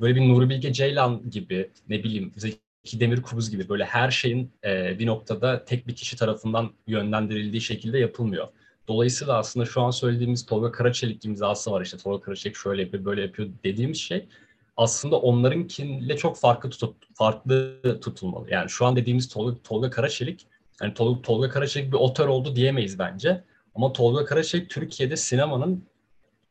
[0.00, 2.61] böyle bir Nuri Bilge Ceylan gibi ne bileyim Zeki
[2.92, 8.48] Demirkubuz gibi böyle her şeyin e, bir noktada tek bir kişi tarafından yönlendirildiği şekilde yapılmıyor.
[8.88, 13.22] Dolayısıyla aslında şu an söylediğimiz Tolga Karaçelik imzası var işte Tolga Karaçelik şöyle yapıyor böyle
[13.22, 14.28] yapıyor dediğimiz şey
[14.76, 18.50] aslında onlarınkiyle çok farklı tutup farklı tutulmalı.
[18.50, 20.46] Yani şu an dediğimiz Tolga, Tolga Karaçelik
[20.82, 23.44] yani Tolga, Tolga Karaçelik bir otör oldu diyemeyiz bence.
[23.74, 25.84] Ama Tolga Karaçelik Türkiye'de sinemanın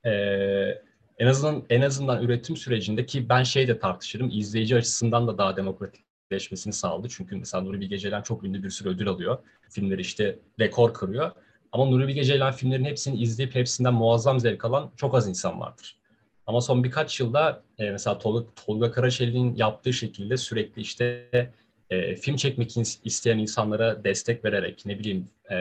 [0.06, 0.12] e,
[1.20, 5.58] en azından en azından üretim sürecinde ki ben şey de tartışırım izleyici açısından da daha
[6.32, 7.08] demokratikleşmesini sağladı.
[7.10, 9.38] Çünkü mesela Nuri Bilge Ceylan çok ünlü bir sürü ödül alıyor.
[9.70, 11.32] Filmleri işte rekor kırıyor.
[11.72, 15.98] Ama Nuri Bilge Ceylan filmlerin hepsini izleyip hepsinden muazzam zevk alan çok az insan vardır.
[16.48, 21.30] Ama son birkaç yılda e, mesela Tolga, Tolga Karaçelik'in yaptığı şekilde sürekli işte
[21.90, 25.56] e, film çekmek isteyen insanlara destek vererek ne bileyim e,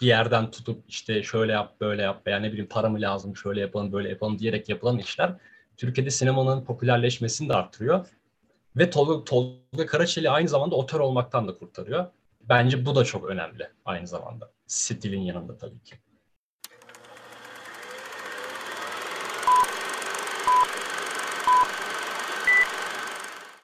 [0.00, 3.60] bir yerden tutup işte şöyle yap böyle yap veya ne bileyim para mı lazım şöyle
[3.60, 5.34] yapalım böyle yapalım diyerek yapılan işler
[5.76, 8.06] Türkiye'de sinemanın popülerleşmesini de artırıyor.
[8.76, 12.06] Ve Tolga, Tolga Karaçeli aynı zamanda otör olmaktan da kurtarıyor.
[12.40, 14.50] Bence bu da çok önemli aynı zamanda.
[14.66, 15.94] Stilin yanında tabii ki.